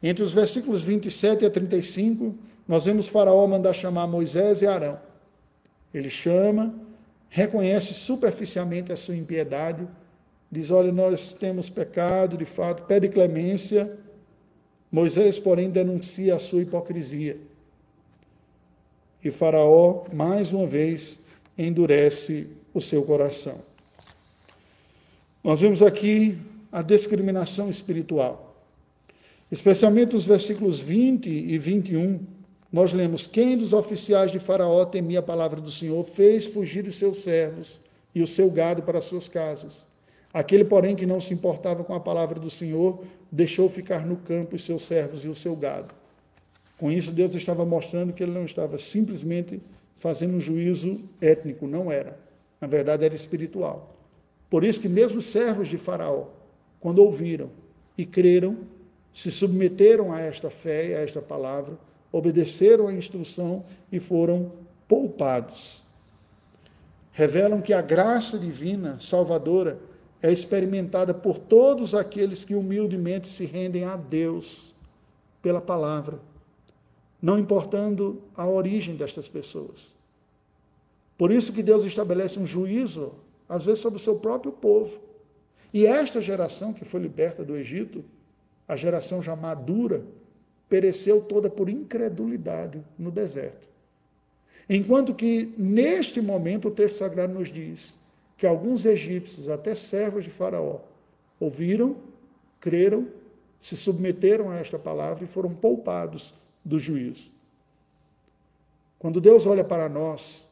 Entre 0.02 0.22
os 0.22 0.32
versículos 0.32 0.82
27 0.82 1.44
a 1.44 1.50
35, 1.50 2.34
nós 2.68 2.84
vemos 2.84 3.08
Faraó 3.08 3.46
mandar 3.46 3.72
chamar 3.72 4.06
Moisés 4.06 4.60
e 4.60 4.66
Arão. 4.66 5.00
Ele 5.92 6.10
chama, 6.10 6.74
reconhece 7.30 7.94
superficialmente 7.94 8.92
a 8.92 8.96
sua 8.96 9.16
impiedade, 9.16 9.88
diz: 10.52 10.70
Olha, 10.70 10.92
nós 10.92 11.32
temos 11.32 11.70
pecado, 11.70 12.36
de 12.36 12.44
fato, 12.44 12.82
pede 12.82 13.08
clemência. 13.08 13.96
Moisés, 14.92 15.38
porém, 15.38 15.70
denuncia 15.70 16.36
a 16.36 16.38
sua 16.38 16.60
hipocrisia. 16.60 17.38
E 19.24 19.30
Faraó, 19.30 20.04
mais 20.12 20.52
uma 20.52 20.66
vez, 20.66 21.18
endurece 21.56 22.48
o 22.74 22.80
seu 22.82 23.02
coração. 23.02 23.60
Nós 25.42 25.60
vemos 25.60 25.82
aqui 25.82 26.38
a 26.70 26.82
discriminação 26.82 27.70
espiritual, 27.70 28.62
especialmente 29.50 30.14
os 30.14 30.26
versículos 30.26 30.78
20 30.80 31.28
e 31.28 31.56
21 31.56 32.37
nós 32.72 32.92
lemos: 32.92 33.26
Quem 33.26 33.56
dos 33.56 33.72
oficiais 33.72 34.30
de 34.30 34.38
Faraó 34.38 34.84
temia 34.84 35.20
a 35.20 35.22
palavra 35.22 35.60
do 35.60 35.70
Senhor 35.70 36.02
fez 36.04 36.46
fugir 36.46 36.86
os 36.86 36.96
seus 36.96 37.18
servos 37.18 37.80
e 38.14 38.22
o 38.22 38.26
seu 38.26 38.50
gado 38.50 38.82
para 38.82 38.98
as 38.98 39.04
suas 39.04 39.28
casas. 39.28 39.86
Aquele, 40.32 40.64
porém, 40.64 40.94
que 40.94 41.06
não 41.06 41.20
se 41.20 41.32
importava 41.32 41.82
com 41.82 41.94
a 41.94 42.00
palavra 42.00 42.38
do 42.38 42.50
Senhor, 42.50 43.02
deixou 43.32 43.68
ficar 43.68 44.06
no 44.06 44.16
campo 44.16 44.56
os 44.56 44.64
seus 44.64 44.82
servos 44.82 45.24
e 45.24 45.28
o 45.28 45.34
seu 45.34 45.56
gado. 45.56 45.94
Com 46.76 46.92
isso, 46.92 47.10
Deus 47.10 47.34
estava 47.34 47.64
mostrando 47.64 48.12
que 48.12 48.22
ele 48.22 48.32
não 48.32 48.44
estava 48.44 48.78
simplesmente 48.78 49.60
fazendo 49.96 50.36
um 50.36 50.40
juízo 50.40 51.00
étnico, 51.20 51.66
não 51.66 51.90
era. 51.90 52.18
Na 52.60 52.68
verdade, 52.68 53.04
era 53.04 53.14
espiritual. 53.14 53.96
Por 54.50 54.62
isso 54.62 54.80
que 54.80 54.88
mesmo 54.88 55.18
os 55.18 55.26
servos 55.26 55.68
de 55.68 55.76
Faraó, 55.76 56.26
quando 56.78 57.00
ouviram 57.00 57.50
e 57.96 58.06
creram, 58.06 58.58
se 59.12 59.30
submeteram 59.30 60.12
a 60.12 60.20
esta 60.20 60.50
fé 60.50 60.90
e 60.90 60.94
a 60.94 61.00
esta 61.00 61.20
palavra, 61.20 61.76
obedeceram 62.10 62.88
à 62.88 62.92
instrução 62.92 63.64
e 63.90 64.00
foram 64.00 64.52
poupados. 64.86 65.82
Revelam 67.12 67.60
que 67.60 67.72
a 67.72 67.82
graça 67.82 68.38
divina 68.38 68.98
salvadora 69.00 69.78
é 70.22 70.32
experimentada 70.32 71.12
por 71.12 71.38
todos 71.38 71.94
aqueles 71.94 72.44
que 72.44 72.54
humildemente 72.54 73.28
se 73.28 73.44
rendem 73.44 73.84
a 73.84 73.96
Deus 73.96 74.74
pela 75.42 75.60
palavra, 75.60 76.18
não 77.20 77.38
importando 77.38 78.22
a 78.36 78.46
origem 78.46 78.96
destas 78.96 79.28
pessoas. 79.28 79.96
Por 81.16 81.32
isso 81.32 81.52
que 81.52 81.62
Deus 81.62 81.84
estabelece 81.84 82.38
um 82.38 82.46
juízo, 82.46 83.12
às 83.48 83.64
vezes, 83.64 83.80
sobre 83.80 83.98
o 83.98 84.02
seu 84.02 84.16
próprio 84.16 84.52
povo. 84.52 85.00
E 85.72 85.84
esta 85.84 86.20
geração 86.20 86.72
que 86.72 86.84
foi 86.84 87.00
liberta 87.00 87.44
do 87.44 87.56
Egito, 87.56 88.04
a 88.66 88.76
geração 88.76 89.20
já 89.20 89.34
madura, 89.34 90.04
pereceu 90.68 91.20
toda 91.20 91.48
por 91.48 91.68
incredulidade 91.68 92.82
no 92.98 93.10
deserto. 93.10 93.66
Enquanto 94.68 95.14
que, 95.14 95.54
neste 95.56 96.20
momento, 96.20 96.68
o 96.68 96.70
texto 96.70 96.96
sagrado 96.96 97.32
nos 97.32 97.50
diz 97.50 97.98
que 98.36 98.46
alguns 98.46 98.84
egípcios, 98.84 99.48
até 99.48 99.74
servos 99.74 100.24
de 100.24 100.30
Faraó, 100.30 100.80
ouviram, 101.40 101.96
creram, 102.60 103.08
se 103.60 103.76
submeteram 103.76 104.50
a 104.50 104.56
esta 104.56 104.78
palavra 104.78 105.24
e 105.24 105.26
foram 105.26 105.54
poupados 105.54 106.34
do 106.64 106.78
juízo. 106.78 107.30
Quando 108.98 109.20
Deus 109.20 109.46
olha 109.46 109.64
para 109.64 109.88
nós, 109.88 110.46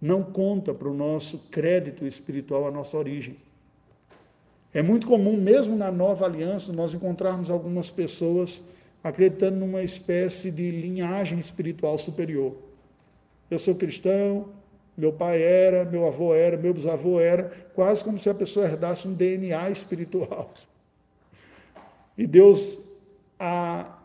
não 0.00 0.22
conta 0.22 0.72
para 0.72 0.88
o 0.88 0.94
nosso 0.94 1.38
crédito 1.50 2.06
espiritual 2.06 2.66
a 2.66 2.70
nossa 2.70 2.96
origem. 2.96 3.36
É 4.72 4.82
muito 4.82 5.06
comum, 5.06 5.36
mesmo 5.36 5.76
na 5.76 5.90
nova 5.90 6.24
aliança, 6.24 6.72
nós 6.72 6.94
encontrarmos 6.94 7.50
algumas 7.50 7.90
pessoas 7.90 8.62
acreditando 9.04 9.58
numa 9.58 9.82
espécie 9.82 10.50
de 10.50 10.70
linhagem 10.70 11.38
espiritual 11.38 11.98
superior. 11.98 12.56
Eu 13.50 13.58
sou 13.58 13.74
cristão, 13.74 14.48
meu 14.96 15.12
pai 15.12 15.42
era, 15.42 15.84
meu 15.84 16.06
avô 16.06 16.34
era, 16.34 16.56
meu 16.56 16.72
bisavô 16.72 17.20
era, 17.20 17.52
quase 17.74 18.02
como 18.02 18.18
se 18.18 18.30
a 18.30 18.34
pessoa 18.34 18.64
herdasse 18.64 19.06
um 19.06 19.12
DNA 19.12 19.70
espiritual. 19.70 20.52
E 22.16 22.28
Deus 22.28 22.78
a 23.40 23.98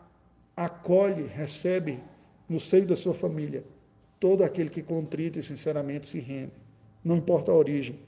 acolhe, 0.56 1.22
recebe 1.22 2.00
no 2.48 2.58
seio 2.58 2.84
da 2.84 2.96
sua 2.96 3.14
família 3.14 3.62
todo 4.18 4.42
aquele 4.42 4.68
que 4.68 4.82
contrito 4.82 5.38
e 5.38 5.42
sinceramente 5.44 6.08
se 6.08 6.18
rende. 6.18 6.50
Não 7.04 7.16
importa 7.16 7.52
a 7.52 7.54
origem, 7.54 8.00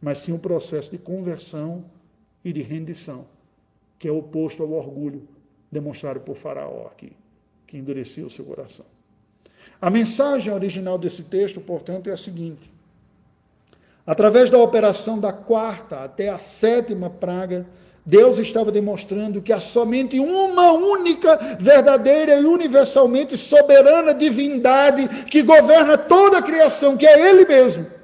mas 0.00 0.18
sim 0.20 0.32
o 0.32 0.38
processo 0.38 0.90
de 0.90 0.96
conversão 0.96 1.84
e 2.42 2.54
de 2.54 2.62
rendição, 2.62 3.26
que 3.98 4.08
é 4.08 4.10
oposto 4.10 4.62
ao 4.62 4.72
orgulho, 4.72 5.28
demonstrado 5.70 6.20
por 6.20 6.36
Faraó 6.36 6.86
aqui, 6.86 7.12
que 7.66 7.76
endureceu 7.76 8.26
o 8.26 8.30
seu 8.30 8.44
coração. 8.44 8.86
A 9.80 9.88
mensagem 9.88 10.52
original 10.52 10.98
desse 10.98 11.22
texto, 11.22 11.60
portanto, 11.60 12.10
é 12.10 12.12
a 12.12 12.16
seguinte: 12.16 12.70
através 14.06 14.50
da 14.50 14.58
operação 14.58 15.18
da 15.18 15.32
quarta 15.32 16.04
até 16.04 16.28
a 16.28 16.38
sétima 16.38 17.08
praga, 17.08 17.66
Deus 18.04 18.38
estava 18.38 18.72
demonstrando 18.72 19.40
que 19.40 19.52
há 19.52 19.60
somente 19.60 20.18
uma 20.18 20.72
única, 20.72 21.56
verdadeira 21.60 22.40
e 22.40 22.44
universalmente 22.44 23.36
soberana 23.36 24.12
divindade 24.12 25.08
que 25.26 25.42
governa 25.42 25.96
toda 25.96 26.38
a 26.38 26.42
criação, 26.42 26.96
que 26.96 27.06
é 27.06 27.28
Ele 27.28 27.44
mesmo 27.46 28.00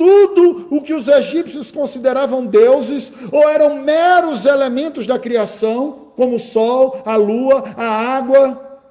tudo 0.00 0.66
o 0.70 0.80
que 0.80 0.94
os 0.94 1.08
egípcios 1.08 1.70
consideravam 1.70 2.46
deuses 2.46 3.12
ou 3.30 3.46
eram 3.46 3.82
meros 3.82 4.46
elementos 4.46 5.06
da 5.06 5.18
criação, 5.18 6.09
como 6.20 6.36
o 6.36 6.38
sol, 6.38 7.00
a 7.06 7.16
lua, 7.16 7.64
a 7.78 7.86
água, 7.86 8.82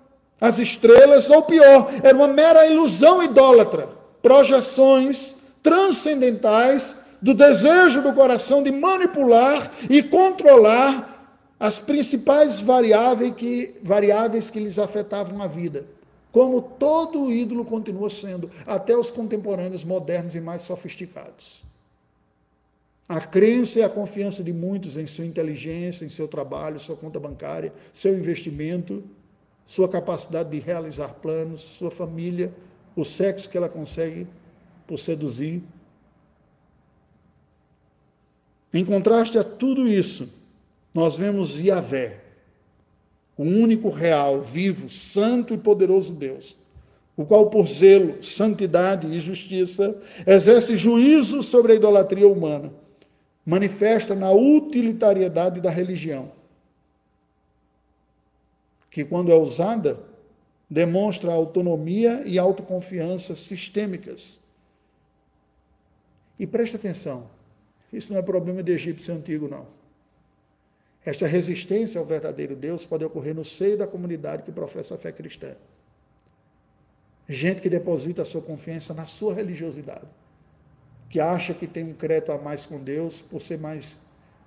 as 0.41 0.57
estrelas, 0.57 1.29
ou 1.29 1.43
pior, 1.43 1.91
era 2.01 2.17
uma 2.17 2.27
mera 2.27 2.65
ilusão 2.65 3.21
idólatra, 3.21 3.87
projeções 4.19 5.35
transcendentais 5.61 6.95
do 7.21 7.35
desejo 7.35 8.01
do 8.01 8.13
coração 8.13 8.63
de 8.63 8.71
manipular 8.71 9.71
e 9.87 10.01
controlar 10.01 11.37
as 11.59 11.77
principais 11.77 12.61
variáveis 12.61 13.35
que, 13.35 13.75
variáveis 13.83 14.49
que 14.49 14.59
lhes 14.59 14.79
afetavam 14.79 15.39
a 15.39 15.45
vida 15.45 15.85
como 16.31 16.61
todo 16.61 17.31
ídolo 17.31 17.65
continua 17.65 18.09
sendo, 18.09 18.51
até 18.65 18.95
os 18.95 19.09
contemporâneos 19.09 19.83
modernos 19.83 20.35
e 20.35 20.39
mais 20.39 20.61
sofisticados. 20.61 21.63
A 23.09 23.19
crença 23.19 23.79
e 23.79 23.81
a 23.81 23.89
confiança 23.89 24.43
de 24.43 24.53
muitos 24.53 24.95
em 24.95 25.07
sua 25.07 25.25
inteligência, 25.25 26.05
em 26.05 26.09
seu 26.09 26.27
trabalho, 26.27 26.79
sua 26.79 26.95
conta 26.95 27.19
bancária, 27.19 27.73
seu 27.91 28.15
investimento, 28.15 29.03
sua 29.65 29.89
capacidade 29.89 30.51
de 30.51 30.59
realizar 30.59 31.15
planos, 31.15 31.63
sua 31.63 31.89
família, 31.89 32.53
o 32.95 33.03
sexo 33.03 33.49
que 33.49 33.57
ela 33.57 33.67
consegue 33.67 34.27
por 34.85 34.99
seduzir. 34.99 35.63
Em 38.71 38.85
contraste 38.85 39.39
a 39.39 39.43
tudo 39.43 39.87
isso, 39.87 40.29
nós 40.93 41.15
vemos 41.15 41.59
Yahvé, 41.59 42.19
o 43.35 43.43
único 43.43 43.89
real, 43.89 44.41
vivo, 44.41 44.87
santo 44.87 45.51
e 45.53 45.57
poderoso 45.57 46.13
Deus, 46.13 46.55
o 47.17 47.25
qual, 47.25 47.49
por 47.49 47.67
zelo, 47.67 48.23
santidade 48.23 49.07
e 49.07 49.19
justiça, 49.19 49.99
exerce 50.27 50.77
juízo 50.77 51.41
sobre 51.41 51.71
a 51.71 51.75
idolatria 51.75 52.27
humana, 52.27 52.71
manifesta 53.45 54.13
na 54.13 54.31
utilitariedade 54.31 55.59
da 55.61 55.69
religião, 55.69 56.31
que, 58.91 59.03
quando 59.03 59.31
é 59.31 59.35
usada, 59.35 59.99
demonstra 60.69 61.31
autonomia 61.31 62.21
e 62.25 62.37
autoconfiança 62.37 63.35
sistêmicas. 63.35 64.39
E 66.37 66.45
preste 66.45 66.75
atenção, 66.75 67.29
isso 67.91 68.13
não 68.13 68.19
é 68.19 68.21
problema 68.21 68.61
de 68.61 68.71
egípcio 68.71 69.13
antigo, 69.13 69.47
não. 69.47 69.67
Esta 71.03 71.25
resistência 71.25 71.99
ao 71.99 72.05
verdadeiro 72.05 72.55
Deus 72.55 72.85
pode 72.85 73.03
ocorrer 73.03 73.33
no 73.33 73.43
seio 73.43 73.77
da 73.77 73.87
comunidade 73.87 74.43
que 74.43 74.51
professa 74.51 74.95
a 74.95 74.97
fé 74.97 75.11
cristã. 75.11 75.55
Gente 77.27 77.61
que 77.61 77.69
deposita 77.69 78.21
a 78.21 78.25
sua 78.25 78.41
confiança 78.41 78.93
na 78.93 79.05
sua 79.05 79.33
religiosidade, 79.33 80.07
que 81.09 81.19
acha 81.19 81.53
que 81.53 81.67
tem 81.67 81.83
um 81.83 81.93
crédito 81.93 82.31
a 82.31 82.37
mais 82.37 82.65
com 82.65 82.79
Deus 82.79 83.21
por 83.21 83.41
ser 83.41 83.57
mais 83.57 83.99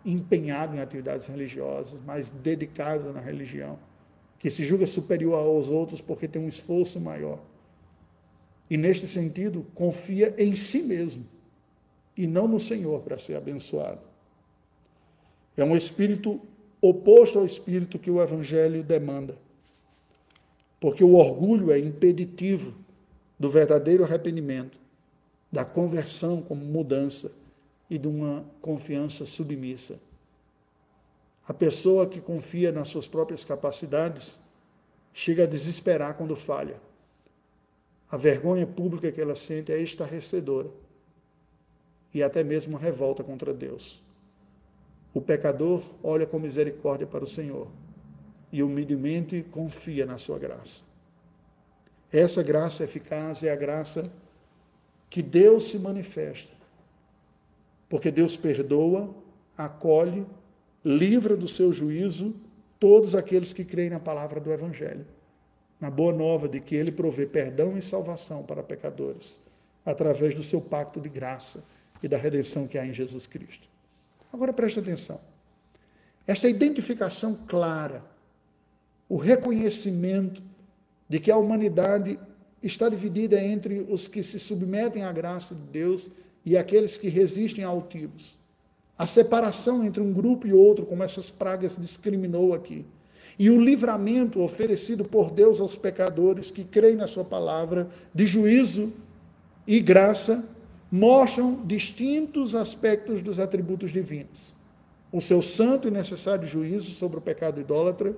empenhado 0.05 0.77
em 0.77 0.81
atividades 0.81 1.27
religiosas, 1.27 2.01
mais 2.05 2.31
dedicado 2.31 3.13
na 3.13 3.21
religião, 3.21 3.79
que 4.39 4.51
se 4.51 4.65
julga 4.65 4.87
superior 4.87 5.39
aos 5.39 5.69
outros 5.69 6.01
porque 6.01 6.29
tem 6.29 6.43
um 6.43 6.49
esforço 6.49 7.01
maior. 7.01 7.41
E 8.71 8.77
neste 8.77 9.07
sentido, 9.07 9.67
confia 9.75 10.35
em 10.39 10.55
si 10.55 10.83
mesmo 10.83 11.27
e 12.17 12.27
não 12.27 12.49
no 12.49 12.59
Senhor 12.59 13.03
para 13.03 13.19
ser 13.19 13.37
abençoado. 13.37 14.01
É 15.57 15.65
um 15.65 15.77
espírito 15.77 16.41
oposto 16.81 17.39
ao 17.39 17.47
espírito 17.47 17.99
que 17.99 18.11
o 18.11 18.21
Evangelho 18.21 18.83
demanda. 18.83 19.37
Porque 20.81 21.05
o 21.05 21.15
orgulho 21.15 21.71
é 21.71 21.79
impeditivo 21.79 22.75
do 23.39 23.51
verdadeiro 23.51 24.05
arrependimento, 24.05 24.79
da 25.53 25.67
conversão 25.67 26.41
como 26.41 26.65
mudança 26.65 27.31
e 27.91 27.99
de 27.99 28.09
uma 28.09 28.43
confiança 28.63 29.27
submissa. 29.27 30.01
A 31.47 31.53
pessoa 31.53 32.07
que 32.07 32.21
confia 32.21 32.73
nas 32.73 32.89
suas 32.89 33.07
próprias 33.07 33.45
capacidades 33.45 34.41
chega 35.13 35.43
a 35.43 35.47
desesperar 35.47 36.15
quando 36.15 36.35
falha. 36.35 36.77
A 38.11 38.17
vergonha 38.17 38.67
pública 38.67 39.13
que 39.13 39.21
ela 39.21 39.35
sente 39.35 39.71
é 39.71 39.79
estarrecedora 39.79 40.71
e 42.15 42.23
até 42.23 42.43
mesmo 42.43 42.79
revolta 42.79 43.23
contra 43.23 43.53
Deus. 43.53 44.03
O 45.13 45.21
pecador 45.21 45.83
olha 46.03 46.27
com 46.27 46.39
misericórdia 46.39 47.07
para 47.07 47.25
o 47.25 47.27
Senhor 47.27 47.69
e 48.51 48.63
humildemente 48.63 49.45
confia 49.51 50.07
na 50.07 50.17
sua 50.17 50.39
graça. 50.39 50.83
Essa 52.11 52.43
graça 52.43 52.85
eficaz 52.85 53.43
é 53.43 53.51
a 53.51 53.57
graça 53.57 54.11
que 55.13 55.21
Deus 55.21 55.65
se 55.65 55.79
manifesta. 55.79 56.55
Porque 57.87 58.11
Deus 58.11 58.35
perdoa, 58.35 59.15
acolhe, 59.55 60.25
livra 60.83 61.37
do 61.37 61.47
seu 61.47 61.71
juízo 61.71 62.35
todos 62.81 63.15
aqueles 63.15 63.53
que 63.53 63.63
creem 63.63 63.91
na 63.91 64.01
palavra 64.01 64.41
do 64.41 64.51
Evangelho, 64.51 65.05
na 65.79 65.91
boa 65.91 66.15
nova 66.15 66.49
de 66.49 66.61
que 66.61 66.75
Ele 66.75 66.91
provê 66.91 67.27
perdão 67.27 67.77
e 67.77 67.83
salvação 67.83 68.43
para 68.43 68.63
pecadores, 68.63 69.39
através 69.85 70.35
do 70.35 70.43
seu 70.43 70.63
pacto 70.63 70.99
de 70.99 71.11
graça 71.11 71.63
e 72.03 72.09
da 72.09 72.17
redenção 72.17 72.67
que 72.67 72.79
há 72.79 72.87
em 72.87 72.95
Jesus 72.95 73.27
Cristo. 73.27 73.69
Agora 74.33 74.51
preste 74.51 74.81
atenção. 74.81 75.21
Esta 76.27 76.49
identificação 76.49 77.35
clara, 77.47 78.03
o 79.11 79.19
reconhecimento 79.19 80.43
de 81.07 81.21
que 81.21 81.31
a 81.31 81.37
humanidade 81.37 82.19
está 82.63 82.89
dividida 82.89 83.43
entre 83.43 83.87
os 83.89 84.07
que 84.07 84.23
se 84.23 84.39
submetem 84.39 85.03
à 85.03 85.13
graça 85.13 85.55
de 85.55 85.63
Deus 85.63 86.11
e 86.45 86.57
aqueles 86.57 86.97
que 86.97 87.09
resistem 87.09 87.65
altivos. 87.65 88.39
A 88.97 89.07
separação 89.07 89.85
entre 89.85 90.01
um 90.01 90.13
grupo 90.13 90.47
e 90.47 90.53
outro, 90.53 90.87
como 90.87 91.03
essas 91.03 91.31
pragas 91.31 91.77
discriminou 91.77 92.55
aqui. 92.55 92.85
E 93.39 93.51
o 93.51 93.61
livramento 93.61 94.41
oferecido 94.41 95.05
por 95.05 95.31
Deus 95.31 95.61
aos 95.61 95.77
pecadores 95.77 96.51
que 96.51 96.65
creem 96.65 96.97
na 96.97 97.07
Sua 97.07 97.25
palavra, 97.25 97.89
de 98.15 98.27
juízo 98.27 98.93
e 99.67 99.81
graça, 99.81 100.45
mostram 100.91 101.63
distintos 101.65 102.55
aspectos 102.55 103.23
dos 103.23 103.41
atributos 103.41 103.91
divinos. 103.91 104.55
O 105.11 105.21
seu 105.21 105.41
santo 105.41 105.89
e 105.89 105.91
necessário 105.91 106.47
juízo 106.47 106.91
sobre 106.93 107.19
o 107.19 107.23
pecado 107.23 107.61
idólatra 107.61 108.15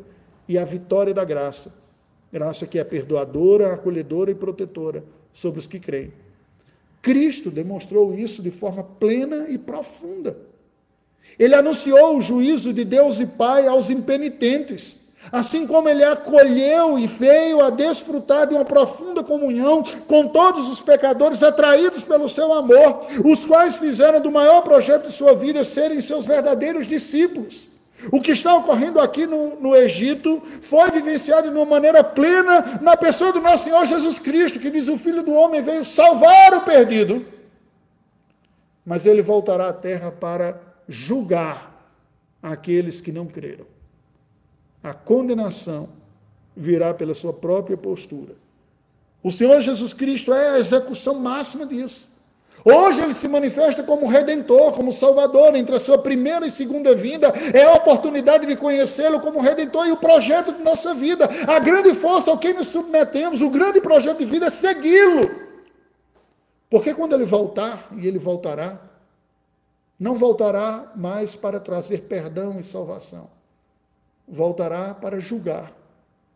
e 0.49 0.59
a 0.59 0.65
vitória 0.65 1.15
da 1.15 1.25
graça. 1.25 1.73
Graça 2.35 2.67
que 2.67 2.81
é 2.81 2.83
perdoadora, 2.83 3.73
acolhedora 3.73 4.29
e 4.29 4.35
protetora 4.35 5.05
sobre 5.33 5.61
os 5.61 5.69
que 5.69 5.79
creem. 5.79 6.13
Cristo 7.01 7.49
demonstrou 7.49 8.13
isso 8.13 8.43
de 8.43 8.51
forma 8.51 8.83
plena 8.83 9.47
e 9.49 9.57
profunda. 9.57 10.37
Ele 11.39 11.55
anunciou 11.55 12.19
o 12.19 12.21
juízo 12.21 12.73
de 12.73 12.85
Deus 12.85 13.21
e 13.21 13.27
Pai 13.27 13.69
aos 13.69 13.89
impenitentes 13.89 15.05
Assim 15.33 15.67
como 15.67 15.89
ele 15.89 16.05
acolheu 16.05 16.99
e 16.99 17.07
veio 17.07 17.63
a 17.63 17.71
desfrutar 17.71 18.47
de 18.47 18.55
uma 18.55 18.65
profunda 18.65 19.23
comunhão 19.23 19.83
com 20.07 20.29
todos 20.29 20.69
os 20.69 20.81
pecadores 20.81 21.43
atraídos 21.43 22.03
pelo 22.03 22.29
seu 22.29 22.53
amor, 22.53 23.07
os 23.25 23.45
quais 23.45 23.79
fizeram 23.79 24.21
do 24.21 24.31
maior 24.31 24.63
projeto 24.63 25.07
de 25.07 25.13
sua 25.13 25.35
vida 25.35 25.65
serem 25.65 26.01
seus 26.01 26.27
verdadeiros 26.27 26.87
discípulos. 26.87 27.69
O 28.11 28.21
que 28.21 28.33
está 28.33 28.55
ocorrendo 28.55 29.01
aqui 29.01 29.27
no, 29.27 29.61
no 29.61 29.75
Egito 29.75 30.43
foi 30.63 30.91
vivenciado 30.91 31.51
de 31.51 31.57
uma 31.57 31.65
maneira 31.65 32.03
plena 32.03 32.81
na 32.81 32.97
pessoa 32.97 33.33
do 33.33 33.41
nosso 33.41 33.65
Senhor 33.65 33.85
Jesus 33.87 34.19
Cristo, 34.19 34.59
que 34.59 34.71
diz: 34.71 34.89
O 34.89 34.99
Filho 34.99 35.23
do 35.23 35.33
Homem 35.33 35.63
veio 35.63 35.85
salvar 35.85 36.55
o 36.55 36.63
perdido, 36.63 37.27
mas 38.85 39.07
ele 39.07 39.23
voltará 39.23 39.69
à 39.69 39.73
terra 39.73 40.11
para 40.11 40.61
julgar 40.89 41.73
aqueles 42.43 43.01
que 43.01 43.11
não 43.11 43.27
creram 43.27 43.75
a 44.85 44.93
condenação 44.93 45.89
virá 46.55 46.93
pela 46.93 47.15
sua 47.15 47.33
própria 47.33 47.75
postura. 47.75 48.37
O 49.23 49.33
Senhor 49.33 49.59
Jesus 49.63 49.95
Cristo 49.95 50.35
é 50.35 50.51
a 50.51 50.59
execução 50.59 51.15
máxima 51.15 51.65
disso. 51.65 52.14
Hoje 52.65 53.03
ele 53.03 53.13
se 53.13 53.29
manifesta 53.29 53.83
como 53.83 54.07
redentor, 54.07 54.73
como 54.73 54.91
salvador, 54.91 55.55
entre 55.55 55.77
a 55.77 55.81
sua 55.81 55.99
primeira 55.99 56.47
e 56.47 56.51
segunda 56.51 56.95
vinda, 56.95 57.29
é 57.53 57.65
a 57.65 57.75
oportunidade 57.75 58.47
de 58.47 58.57
conhecê-lo 58.57 59.21
como 59.21 59.41
redentor 59.41 59.87
e 59.87 59.93
o 59.93 59.97
projeto 59.97 60.53
de 60.53 60.63
nossa 60.63 60.95
vida. 60.95 61.29
A 61.47 61.59
grande 61.59 61.95
força 61.95 62.31
ao 62.31 62.39
que 62.39 62.55
nos 62.55 62.69
submetemos, 62.69 63.43
o 63.43 63.51
grande 63.51 63.81
projeto 63.81 64.19
de 64.19 64.25
vida 64.25 64.47
é 64.47 64.51
segui-lo. 64.51 65.31
Porque 66.71 66.95
quando 66.95 67.15
ele 67.15 67.25
voltar, 67.25 67.89
e 67.97 68.09
ele 68.09 68.19
voltará, 68.19 68.81
não 70.01 70.15
voltará 70.15 70.91
mais 70.97 71.37
para 71.37 71.61
trazer 71.61 72.03
perdão 72.03 72.59
e 72.59 72.65
salvação 72.65 73.29
voltará 74.27 74.95
para 74.95 75.21
julgar 75.21 75.73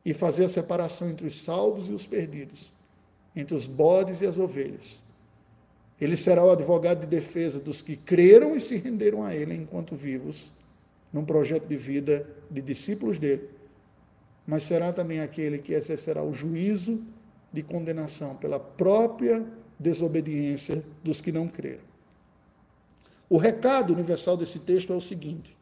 e 0.04 0.12
fazer 0.14 0.44
a 0.44 0.48
separação 0.48 1.10
entre 1.10 1.26
os 1.26 1.40
salvos 1.40 1.88
e 1.88 1.92
os 1.92 2.06
perdidos, 2.06 2.72
entre 3.34 3.54
os 3.54 3.66
bodes 3.66 4.20
e 4.20 4.26
as 4.26 4.38
ovelhas. 4.38 5.02
Ele 6.00 6.16
será 6.16 6.44
o 6.44 6.50
advogado 6.50 7.00
de 7.00 7.06
defesa 7.06 7.58
dos 7.58 7.82
que 7.82 7.96
creram 7.96 8.54
e 8.54 8.61
se 8.61 8.76
renderam 8.76 9.24
a 9.24 9.34
ele 9.34 9.54
enquanto 9.54 9.96
vivos, 9.96 10.52
num 11.12 11.24
projeto 11.24 11.66
de 11.66 11.76
vida 11.76 12.28
de 12.50 12.62
discípulos 12.62 13.18
dele, 13.18 13.48
mas 14.46 14.62
será 14.62 14.92
também 14.92 15.20
aquele 15.20 15.58
que 15.58 15.72
exercerá 15.72 16.22
o 16.22 16.32
juízo 16.32 17.02
de 17.52 17.62
condenação 17.62 18.37
pela 18.37 18.61
própria 18.61 19.44
desobediência 19.78 20.84
dos 21.02 21.20
que 21.20 21.32
não 21.32 21.48
creram. 21.48 21.88
O 23.28 23.37
recado 23.37 23.92
universal 23.92 24.37
desse 24.37 24.58
texto 24.58 24.92
é 24.92 24.96
o 24.96 25.00
seguinte: 25.00 25.56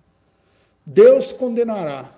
Deus 0.84 1.32
condenará 1.32 2.14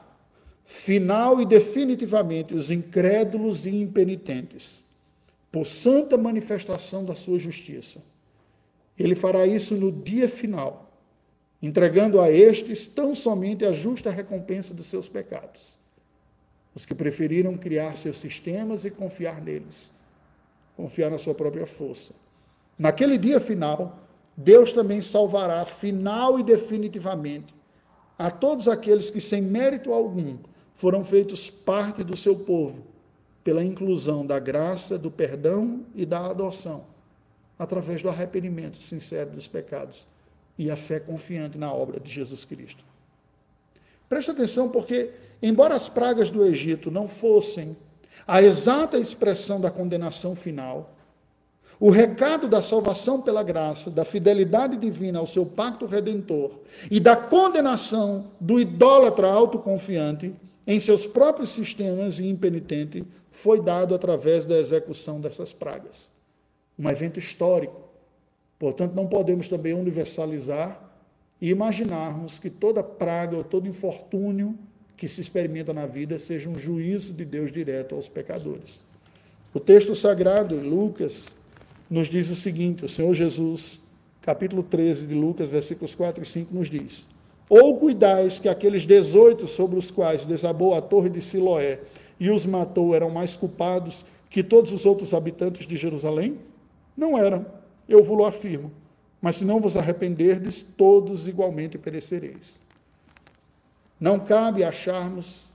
final 0.65 1.41
e 1.41 1.47
definitivamente 1.47 2.55
os 2.55 2.71
incrédulos 2.71 3.65
e 3.65 3.71
impenitentes 3.71 4.85
por 5.51 5.67
santa 5.67 6.17
manifestação 6.17 7.05
da 7.05 7.15
sua 7.15 7.39
justiça. 7.39 8.03
Ele 8.99 9.15
fará 9.15 9.47
isso 9.47 9.75
no 9.75 9.91
dia 9.91 10.29
final, 10.29 10.93
entregando 11.63 12.21
a 12.21 12.31
estes 12.31 12.87
tão 12.87 13.15
somente 13.15 13.65
a 13.65 13.73
justa 13.73 14.11
recompensa 14.11 14.75
dos 14.75 14.87
seus 14.87 15.09
pecados. 15.09 15.79
Os 16.75 16.85
que 16.85 16.95
preferiram 16.95 17.57
criar 17.57 17.97
seus 17.97 18.19
sistemas 18.19 18.85
e 18.85 18.91
confiar 18.91 19.41
neles, 19.41 19.93
confiar 20.77 21.11
na 21.11 21.19
sua 21.19 21.35
própria 21.35 21.67
força. 21.67 22.13
Naquele 22.79 23.19
dia 23.19 23.41
final, 23.41 23.99
Deus 24.37 24.73
também 24.73 25.01
salvará 25.01 25.65
final 25.65 26.39
e 26.39 26.43
definitivamente 26.45 27.59
a 28.19 28.31
todos 28.31 28.67
aqueles 28.67 29.11
que, 29.11 29.21
sem 29.21 29.41
mérito 29.41 29.93
algum, 29.93 30.39
foram 30.75 31.05
feitos 31.05 31.49
parte 31.49 32.03
do 32.03 32.17
seu 32.17 32.37
povo, 32.37 32.85
pela 33.43 33.65
inclusão 33.65 34.27
da 34.27 34.39
graça, 34.39 34.99
do 34.99 35.11
perdão 35.11 35.85
e 35.95 36.05
da 36.05 36.27
adoção, 36.27 36.85
através 37.59 38.03
do 38.03 38.09
arrependimento 38.09 38.83
sincero 38.83 39.31
dos 39.31 39.49
pecados 39.49 40.07
e 40.59 40.71
a 40.71 40.77
fé 40.77 40.99
confiante 40.99 41.57
na 41.57 41.73
obra 41.73 42.01
de 42.01 42.11
Jesus 42.11 42.45
Cristo. 42.45 42.85
Preste 44.09 44.31
atenção, 44.31 44.69
porque, 44.69 45.11
embora 45.43 45.75
as 45.75 45.89
pragas 45.89 46.31
do 46.31 46.45
Egito 46.45 46.91
não 46.91 47.07
fossem 47.07 47.77
a 48.27 48.43
exata 48.43 48.99
expressão 48.99 49.61
da 49.61 49.71
condenação 49.71 50.35
final, 50.35 50.95
o 51.81 51.91
recado 51.91 52.49
da 52.49 52.61
salvação 52.61 53.23
pela 53.23 53.43
graça, 53.43 53.89
da 53.91 54.05
fidelidade 54.05 54.77
divina 54.77 55.21
ao 55.21 55.27
seu 55.27 55.47
pacto 55.47 55.87
redentor 55.87 56.51
e 56.91 56.99
da 56.99 57.15
condenação 57.15 58.33
do 58.41 58.59
idólatra 58.59 59.31
autoconfiante 59.31 60.35
em 60.69 60.79
seus 60.79 61.07
próprios 61.07 61.49
sistemas 61.49 62.21
e 62.21 62.29
impenitente 62.29 63.03
foi 63.31 63.59
dado 63.59 63.95
através 63.95 64.45
da 64.45 64.59
execução 64.59 65.19
dessas 65.19 65.51
pragas. 65.51 66.13
Um 66.79 66.91
evento 66.91 67.19
histórico. 67.19 67.89
Portanto, 68.59 68.95
não 68.95 69.07
podemos 69.07 69.49
também 69.49 69.73
universalizar 69.73 70.79
e 71.41 71.49
imaginarmos 71.49 72.39
que 72.39 72.51
toda 72.51 72.83
praga 72.83 73.35
ou 73.35 73.43
todo 73.43 73.67
infortúnio 73.67 74.59
que 74.95 75.09
se 75.09 75.23
experimenta 75.23 75.73
na 75.73 75.87
vida 75.87 76.19
seja 76.19 76.51
um 76.51 76.59
juízo 76.59 77.15
de 77.15 77.25
Deus 77.25 77.51
direto 77.51 77.95
aos 77.95 78.07
pecadores. 78.07 78.85
O 79.55 79.61
texto 79.61 79.95
sagrado, 79.95 80.55
Lucas, 80.55 81.35
nos 81.89 82.09
diz 82.09 82.29
o 82.29 82.37
seguinte: 82.37 82.85
o 82.85 82.89
Senhor 82.89 83.15
Jesus, 83.15 83.81
capítulo 84.21 84.63
13 84.63 85.07
de 85.07 85.15
Lucas, 85.15 85.49
versículos 85.49 85.95
4 85.95 86.23
e 86.23 86.27
5, 86.27 86.55
nos 86.55 86.69
diz: 86.69 87.07
Ou 87.49 87.79
cuidais 87.79 88.39
que 88.39 88.49
aqueles 88.49 88.87
18 88.87 89.49
sobre 89.49 89.79
os 89.79 89.91
quais 89.91 90.25
desabou 90.25 90.75
a 90.75 90.83
torre 90.83 91.09
de 91.09 91.23
Siloé 91.23 91.81
e 92.21 92.31
os 92.31 92.45
matou 92.45 92.95
eram 92.95 93.11
mais 93.11 93.37
culpados 93.37 94.05
que 94.29 94.43
todos 94.43 94.73
os 94.73 94.85
outros 94.85 95.15
habitantes 95.15 95.67
de 95.67 95.77
Jerusalém? 95.77 96.39
Não 96.97 97.17
eram, 97.17 97.47
eu 97.89 98.03
vos 98.03 98.25
afirmo. 98.27 98.71
Mas 99.21 99.37
se 99.37 99.45
não 99.45 99.61
vos 99.61 99.77
arrependerdes, 99.77 100.63
todos 100.63 101.27
igualmente 101.27 101.79
perecereis. 101.79 102.61
Não 103.99 104.21
cabe 104.21 104.63
acharmos 104.63 105.49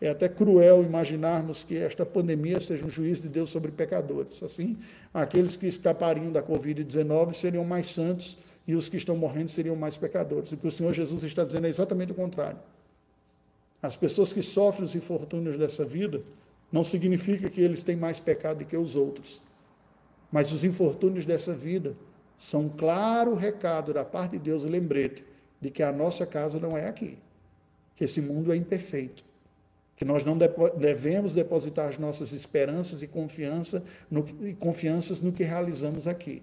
é 0.00 0.10
até 0.10 0.28
cruel 0.28 0.84
imaginarmos 0.84 1.64
que 1.64 1.76
esta 1.76 2.06
pandemia 2.06 2.60
seja 2.60 2.86
um 2.86 2.90
juízo 2.90 3.22
de 3.22 3.28
Deus 3.28 3.50
sobre 3.50 3.72
pecadores. 3.72 4.42
Assim, 4.42 4.76
aqueles 5.12 5.56
que 5.56 5.66
escapariam 5.66 6.30
da 6.30 6.40
Covid-19 6.42 7.34
seriam 7.34 7.64
mais 7.64 7.88
santos 7.88 8.38
e 8.68 8.74
os 8.74 8.88
que 8.88 8.98
estão 8.98 9.16
morrendo 9.16 9.48
seriam 9.48 9.74
mais 9.74 9.96
pecadores. 9.96 10.52
O 10.52 10.56
que 10.56 10.68
o 10.68 10.70
Senhor 10.70 10.92
Jesus 10.92 11.22
está 11.24 11.42
dizendo 11.42 11.66
é 11.66 11.70
exatamente 11.70 12.12
o 12.12 12.14
contrário. 12.14 12.60
As 13.82 13.96
pessoas 13.96 14.32
que 14.32 14.42
sofrem 14.42 14.84
os 14.84 14.94
infortúnios 14.94 15.56
dessa 15.56 15.84
vida 15.84 16.22
não 16.70 16.84
significa 16.84 17.48
que 17.48 17.60
eles 17.60 17.82
têm 17.82 17.96
mais 17.96 18.20
pecado 18.20 18.58
do 18.58 18.66
que 18.66 18.76
os 18.76 18.94
outros. 18.94 19.40
Mas 20.30 20.52
os 20.52 20.62
infortúnios 20.62 21.24
dessa 21.24 21.54
vida 21.54 21.96
são 22.36 22.66
um 22.66 22.68
claro 22.68 23.34
recado 23.34 23.94
da 23.94 24.04
parte 24.04 24.32
de 24.32 24.38
Deus 24.38 24.64
lembrete 24.64 25.24
de 25.60 25.70
que 25.70 25.82
a 25.82 25.90
nossa 25.90 26.26
casa 26.26 26.60
não 26.60 26.76
é 26.76 26.86
aqui, 26.86 27.18
que 27.96 28.04
esse 28.04 28.20
mundo 28.20 28.52
é 28.52 28.56
imperfeito 28.56 29.24
que 29.98 30.04
nós 30.04 30.24
não 30.24 30.38
devemos 30.76 31.34
depositar 31.34 31.88
as 31.88 31.98
nossas 31.98 32.30
esperanças 32.30 33.02
e, 33.02 33.08
confiança 33.08 33.82
no, 34.08 34.24
e 34.46 34.54
confianças 34.54 35.20
no 35.20 35.32
que 35.32 35.42
realizamos 35.42 36.06
aqui. 36.06 36.40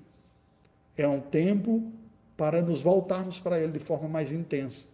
É 0.97 1.07
um 1.07 1.21
tempo 1.21 1.89
para 2.37 2.61
nos 2.61 2.81
voltarmos 2.81 3.39
para 3.39 3.59
Ele 3.59 3.73
de 3.73 3.79
forma 3.79 4.07
mais 4.07 4.31
intensa. 4.31 4.85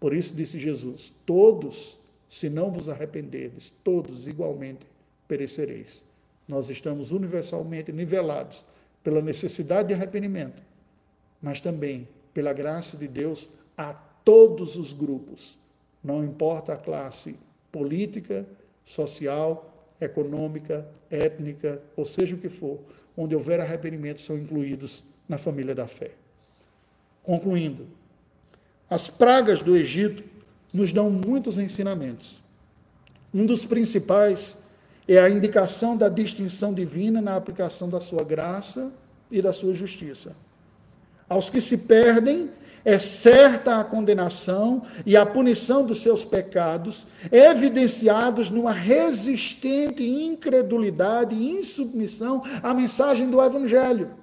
Por 0.00 0.14
isso 0.14 0.34
disse 0.34 0.58
Jesus: 0.58 1.12
Todos, 1.26 1.98
se 2.28 2.48
não 2.48 2.70
vos 2.70 2.88
arrependerdes, 2.88 3.72
todos 3.82 4.26
igualmente 4.26 4.86
perecereis. 5.26 6.04
Nós 6.46 6.68
estamos 6.70 7.12
universalmente 7.12 7.92
nivelados 7.92 8.64
pela 9.04 9.20
necessidade 9.20 9.88
de 9.88 9.94
arrependimento, 9.94 10.62
mas 11.42 11.60
também 11.60 12.08
pela 12.32 12.52
graça 12.52 12.96
de 12.96 13.06
Deus 13.06 13.50
a 13.76 13.92
todos 13.92 14.76
os 14.76 14.92
grupos, 14.92 15.58
não 16.02 16.24
importa 16.24 16.72
a 16.72 16.76
classe 16.76 17.36
política, 17.70 18.46
social, 18.84 19.94
econômica, 20.00 20.86
étnica, 21.10 21.82
ou 21.96 22.04
seja 22.04 22.34
o 22.34 22.38
que 22.38 22.48
for, 22.48 22.78
onde 23.16 23.34
houver 23.34 23.60
arrependimento, 23.60 24.20
são 24.20 24.38
incluídos 24.38 25.02
na 25.28 25.38
família 25.38 25.74
da 25.74 25.86
fé. 25.86 26.12
Concluindo, 27.28 27.86
as 28.88 29.06
pragas 29.06 29.62
do 29.62 29.76
Egito 29.76 30.24
nos 30.72 30.94
dão 30.94 31.10
muitos 31.10 31.58
ensinamentos. 31.58 32.42
Um 33.34 33.44
dos 33.44 33.66
principais 33.66 34.56
é 35.06 35.18
a 35.18 35.28
indicação 35.28 35.94
da 35.94 36.08
distinção 36.08 36.72
divina 36.72 37.20
na 37.20 37.36
aplicação 37.36 37.86
da 37.86 38.00
sua 38.00 38.24
graça 38.24 38.90
e 39.30 39.42
da 39.42 39.52
sua 39.52 39.74
justiça. 39.74 40.34
Aos 41.28 41.50
que 41.50 41.60
se 41.60 41.76
perdem, 41.76 42.48
é 42.82 42.98
certa 42.98 43.78
a 43.78 43.84
condenação 43.84 44.84
e 45.04 45.14
a 45.14 45.26
punição 45.26 45.84
dos 45.84 46.02
seus 46.02 46.24
pecados, 46.24 47.06
evidenciados 47.30 48.48
numa 48.50 48.72
resistente 48.72 50.02
incredulidade 50.02 51.34
e 51.34 51.50
insubmissão 51.58 52.42
à 52.62 52.72
mensagem 52.72 53.28
do 53.28 53.38
Evangelho. 53.38 54.16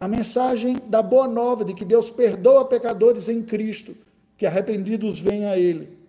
A 0.00 0.08
mensagem 0.08 0.78
da 0.86 1.02
boa 1.02 1.28
nova 1.28 1.62
de 1.62 1.74
que 1.74 1.84
Deus 1.84 2.08
perdoa 2.08 2.64
pecadores 2.64 3.28
em 3.28 3.42
Cristo, 3.42 3.94
que 4.38 4.46
arrependidos 4.46 5.18
venham 5.18 5.52
a 5.52 5.58
Ele. 5.58 6.00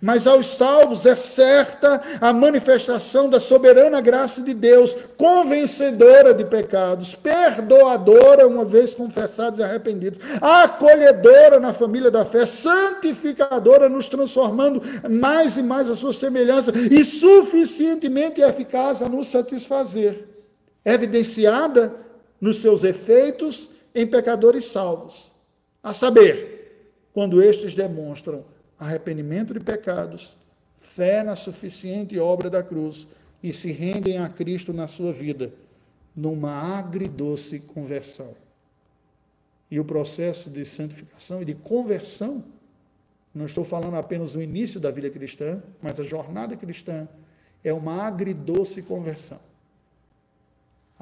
Mas 0.00 0.26
aos 0.26 0.46
salvos 0.46 1.04
é 1.04 1.14
certa 1.14 2.00
a 2.22 2.32
manifestação 2.32 3.28
da 3.28 3.38
soberana 3.38 4.00
graça 4.00 4.40
de 4.40 4.54
Deus, 4.54 4.96
convencedora 5.18 6.32
de 6.32 6.44
pecados, 6.46 7.14
perdoadora, 7.14 8.46
uma 8.46 8.64
vez 8.64 8.94
confessados 8.94 9.58
e 9.58 9.62
arrependidos, 9.62 10.18
acolhedora 10.40 11.60
na 11.60 11.74
família 11.74 12.10
da 12.10 12.24
fé, 12.24 12.46
santificadora, 12.46 13.90
nos 13.90 14.08
transformando 14.08 14.82
mais 15.10 15.58
e 15.58 15.62
mais 15.62 15.90
a 15.90 15.94
sua 15.94 16.14
semelhança 16.14 16.72
e 16.90 17.04
suficientemente 17.04 18.40
eficaz 18.40 19.02
a 19.02 19.08
nos 19.08 19.26
satisfazer, 19.26 20.28
evidenciada 20.82 22.00
nos 22.42 22.60
seus 22.60 22.82
efeitos 22.82 23.70
em 23.94 24.04
pecadores 24.04 24.64
salvos, 24.64 25.30
a 25.80 25.92
saber, 25.92 26.90
quando 27.14 27.40
estes 27.40 27.72
demonstram 27.72 28.44
arrependimento 28.76 29.54
de 29.54 29.60
pecados, 29.60 30.36
fé 30.80 31.22
na 31.22 31.36
suficiente 31.36 32.18
obra 32.18 32.50
da 32.50 32.60
cruz 32.60 33.06
e 33.40 33.52
se 33.52 33.70
rendem 33.70 34.18
a 34.18 34.28
Cristo 34.28 34.72
na 34.72 34.88
sua 34.88 35.12
vida, 35.12 35.52
numa 36.16 36.76
agridoce 36.76 37.60
conversão. 37.60 38.34
E 39.70 39.78
o 39.78 39.84
processo 39.84 40.50
de 40.50 40.64
santificação 40.64 41.42
e 41.42 41.44
de 41.44 41.54
conversão, 41.54 42.42
não 43.32 43.46
estou 43.46 43.64
falando 43.64 43.94
apenas 43.94 44.32
do 44.32 44.42
início 44.42 44.80
da 44.80 44.90
vida 44.90 45.08
cristã, 45.08 45.62
mas 45.80 46.00
a 46.00 46.02
jornada 46.02 46.56
cristã 46.56 47.08
é 47.62 47.72
uma 47.72 48.02
agridoce 48.02 48.82
conversão. 48.82 49.51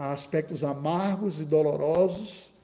Há 0.01 0.13
aspectos 0.13 0.65
amargos 0.65 1.43
e 1.43 1.45
dolorosos, 1.45 2.55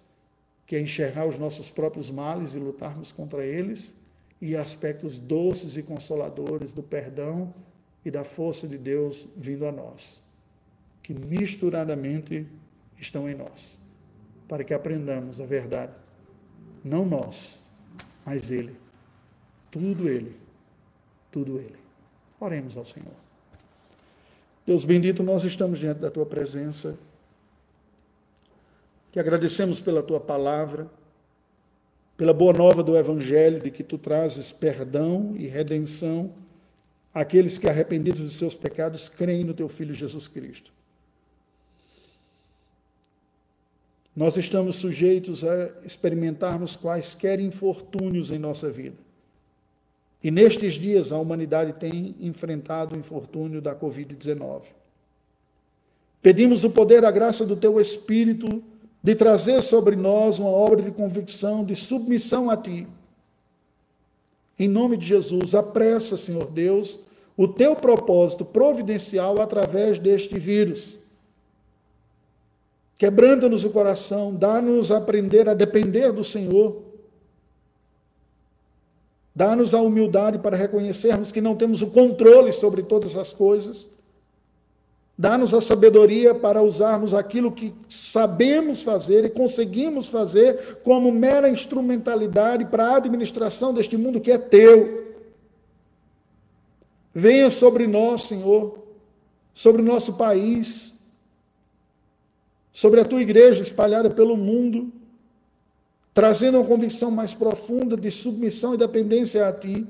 que 0.66 0.74
é 0.74 0.80
enxergar 0.80 1.26
os 1.28 1.36
nossos 1.36 1.68
próprios 1.68 2.10
males 2.10 2.54
e 2.54 2.58
lutarmos 2.58 3.12
contra 3.12 3.44
eles, 3.44 3.94
e 4.40 4.56
aspectos 4.56 5.18
doces 5.18 5.76
e 5.76 5.82
consoladores 5.82 6.72
do 6.72 6.82
perdão 6.82 7.52
e 8.02 8.10
da 8.10 8.24
força 8.24 8.66
de 8.66 8.78
Deus 8.78 9.28
vindo 9.36 9.66
a 9.66 9.70
nós, 9.70 10.22
que 11.02 11.12
misturadamente 11.12 12.46
estão 12.98 13.28
em 13.28 13.34
nós, 13.34 13.78
para 14.48 14.64
que 14.64 14.72
aprendamos 14.72 15.38
a 15.38 15.44
verdade. 15.44 15.92
Não 16.82 17.04
nós, 17.04 17.60
mas 18.24 18.50
Ele. 18.50 18.74
Tudo 19.70 20.08
Ele. 20.08 20.34
Tudo 21.30 21.58
Ele. 21.58 21.76
Oremos 22.40 22.78
ao 22.78 22.84
Senhor. 22.86 23.12
Deus 24.66 24.86
bendito, 24.86 25.22
nós 25.22 25.44
estamos 25.44 25.78
diante 25.78 26.00
da 26.00 26.10
Tua 26.10 26.24
presença, 26.24 26.98
que 29.16 29.20
agradecemos 29.20 29.80
pela 29.80 30.02
Tua 30.02 30.20
palavra 30.20 30.90
pela 32.18 32.34
boa 32.34 32.52
nova 32.52 32.82
do 32.82 32.94
Evangelho, 32.94 33.62
de 33.62 33.70
que 33.70 33.82
tu 33.82 33.96
trazes 33.96 34.52
perdão 34.52 35.34
e 35.38 35.46
redenção 35.46 36.34
àqueles 37.14 37.56
que, 37.56 37.66
arrependidos 37.66 38.20
de 38.20 38.30
seus 38.30 38.54
pecados, 38.54 39.08
creem 39.08 39.42
no 39.42 39.54
teu 39.54 39.70
Filho 39.70 39.94
Jesus 39.94 40.28
Cristo. 40.28 40.70
Nós 44.14 44.36
estamos 44.36 44.76
sujeitos 44.76 45.42
a 45.44 45.70
experimentarmos 45.82 46.76
quaisquer 46.76 47.40
infortúnios 47.40 48.30
em 48.30 48.38
nossa 48.38 48.70
vida. 48.70 48.98
E 50.22 50.30
nestes 50.30 50.74
dias 50.74 51.10
a 51.10 51.18
humanidade 51.18 51.72
tem 51.72 52.14
enfrentado 52.20 52.94
o 52.94 52.98
infortúnio 52.98 53.62
da 53.62 53.74
Covid-19. 53.74 54.64
Pedimos 56.20 56.64
o 56.64 56.70
poder, 56.70 57.02
a 57.02 57.10
graça 57.10 57.46
do 57.46 57.56
teu 57.56 57.80
Espírito 57.80 58.62
de 59.06 59.14
trazer 59.14 59.62
sobre 59.62 59.94
nós 59.94 60.40
uma 60.40 60.50
obra 60.50 60.82
de 60.82 60.90
convicção, 60.90 61.64
de 61.64 61.76
submissão 61.76 62.50
a 62.50 62.56
Ti. 62.56 62.88
Em 64.58 64.66
nome 64.66 64.96
de 64.96 65.06
Jesus, 65.06 65.54
apressa, 65.54 66.16
Senhor 66.16 66.50
Deus, 66.50 66.98
o 67.36 67.46
teu 67.46 67.76
propósito 67.76 68.44
providencial 68.44 69.40
através 69.40 70.00
deste 70.00 70.40
vírus. 70.40 70.96
Quebranta-nos 72.98 73.62
o 73.62 73.70
coração, 73.70 74.34
dá-nos 74.34 74.90
aprender 74.90 75.48
a 75.48 75.54
depender 75.54 76.10
do 76.10 76.24
Senhor. 76.24 76.82
Dá-nos 79.32 79.72
a 79.72 79.80
humildade 79.80 80.40
para 80.40 80.56
reconhecermos 80.56 81.30
que 81.30 81.40
não 81.40 81.54
temos 81.54 81.80
o 81.80 81.86
controle 81.86 82.50
sobre 82.50 82.82
todas 82.82 83.16
as 83.16 83.32
coisas 83.32 83.88
Dá-nos 85.18 85.54
a 85.54 85.62
sabedoria 85.62 86.34
para 86.34 86.62
usarmos 86.62 87.14
aquilo 87.14 87.50
que 87.50 87.74
sabemos 87.88 88.82
fazer 88.82 89.24
e 89.24 89.30
conseguimos 89.30 90.08
fazer 90.08 90.80
como 90.84 91.10
mera 91.10 91.48
instrumentalidade 91.48 92.66
para 92.66 92.88
a 92.88 92.96
administração 92.96 93.72
deste 93.72 93.96
mundo 93.96 94.20
que 94.20 94.30
é 94.30 94.36
teu. 94.36 95.14
Venha 97.14 97.48
sobre 97.48 97.86
nós, 97.86 98.24
Senhor, 98.24 98.78
sobre 99.54 99.80
o 99.80 99.84
nosso 99.84 100.12
país, 100.12 100.92
sobre 102.70 103.00
a 103.00 103.04
tua 103.06 103.22
igreja 103.22 103.62
espalhada 103.62 104.10
pelo 104.10 104.36
mundo, 104.36 104.92
trazendo 106.12 106.58
uma 106.58 106.66
convicção 106.66 107.10
mais 107.10 107.32
profunda 107.32 107.96
de 107.96 108.10
submissão 108.10 108.74
e 108.74 108.76
dependência 108.76 109.48
a 109.48 109.52
ti. 109.54 109.86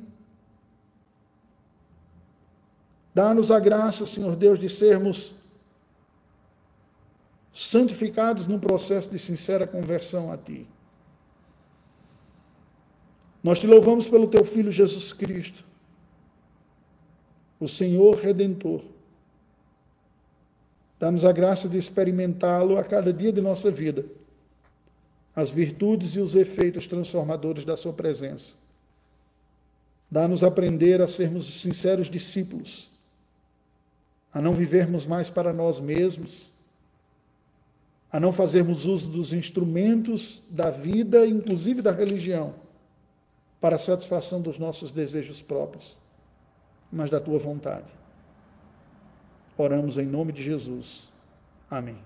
Dá-nos 3.16 3.50
a 3.50 3.58
graça, 3.58 4.04
Senhor 4.04 4.36
Deus, 4.36 4.58
de 4.58 4.68
sermos 4.68 5.32
santificados 7.50 8.46
num 8.46 8.60
processo 8.60 9.08
de 9.08 9.18
sincera 9.18 9.66
conversão 9.66 10.30
a 10.30 10.36
Ti. 10.36 10.68
Nós 13.42 13.58
te 13.58 13.66
louvamos 13.66 14.06
pelo 14.06 14.26
Teu 14.26 14.44
Filho 14.44 14.70
Jesus 14.70 15.14
Cristo, 15.14 15.64
o 17.58 17.66
Senhor 17.66 18.16
Redentor. 18.16 18.84
Dá-nos 20.98 21.24
a 21.24 21.32
graça 21.32 21.70
de 21.70 21.78
experimentá-lo 21.78 22.76
a 22.76 22.84
cada 22.84 23.14
dia 23.14 23.32
de 23.32 23.40
nossa 23.40 23.70
vida, 23.70 24.04
as 25.34 25.48
virtudes 25.48 26.16
e 26.16 26.20
os 26.20 26.34
efeitos 26.34 26.86
transformadores 26.86 27.64
da 27.64 27.78
Sua 27.78 27.94
presença. 27.94 28.56
Dá-nos 30.10 30.44
aprender 30.44 31.00
a 31.00 31.08
sermos 31.08 31.62
sinceros 31.62 32.10
discípulos 32.10 32.94
a 34.36 34.40
não 34.42 34.52
vivermos 34.52 35.06
mais 35.06 35.30
para 35.30 35.50
nós 35.50 35.80
mesmos, 35.80 36.52
a 38.12 38.20
não 38.20 38.34
fazermos 38.34 38.84
uso 38.84 39.08
dos 39.08 39.32
instrumentos 39.32 40.42
da 40.50 40.68
vida, 40.68 41.26
inclusive 41.26 41.80
da 41.80 41.90
religião, 41.90 42.52
para 43.58 43.76
a 43.76 43.78
satisfação 43.78 44.42
dos 44.42 44.58
nossos 44.58 44.92
desejos 44.92 45.40
próprios, 45.40 45.96
mas 46.92 47.08
da 47.08 47.18
tua 47.18 47.38
vontade. 47.38 47.88
Oramos 49.56 49.96
em 49.96 50.04
nome 50.04 50.32
de 50.32 50.42
Jesus. 50.42 51.10
Amém. 51.70 51.96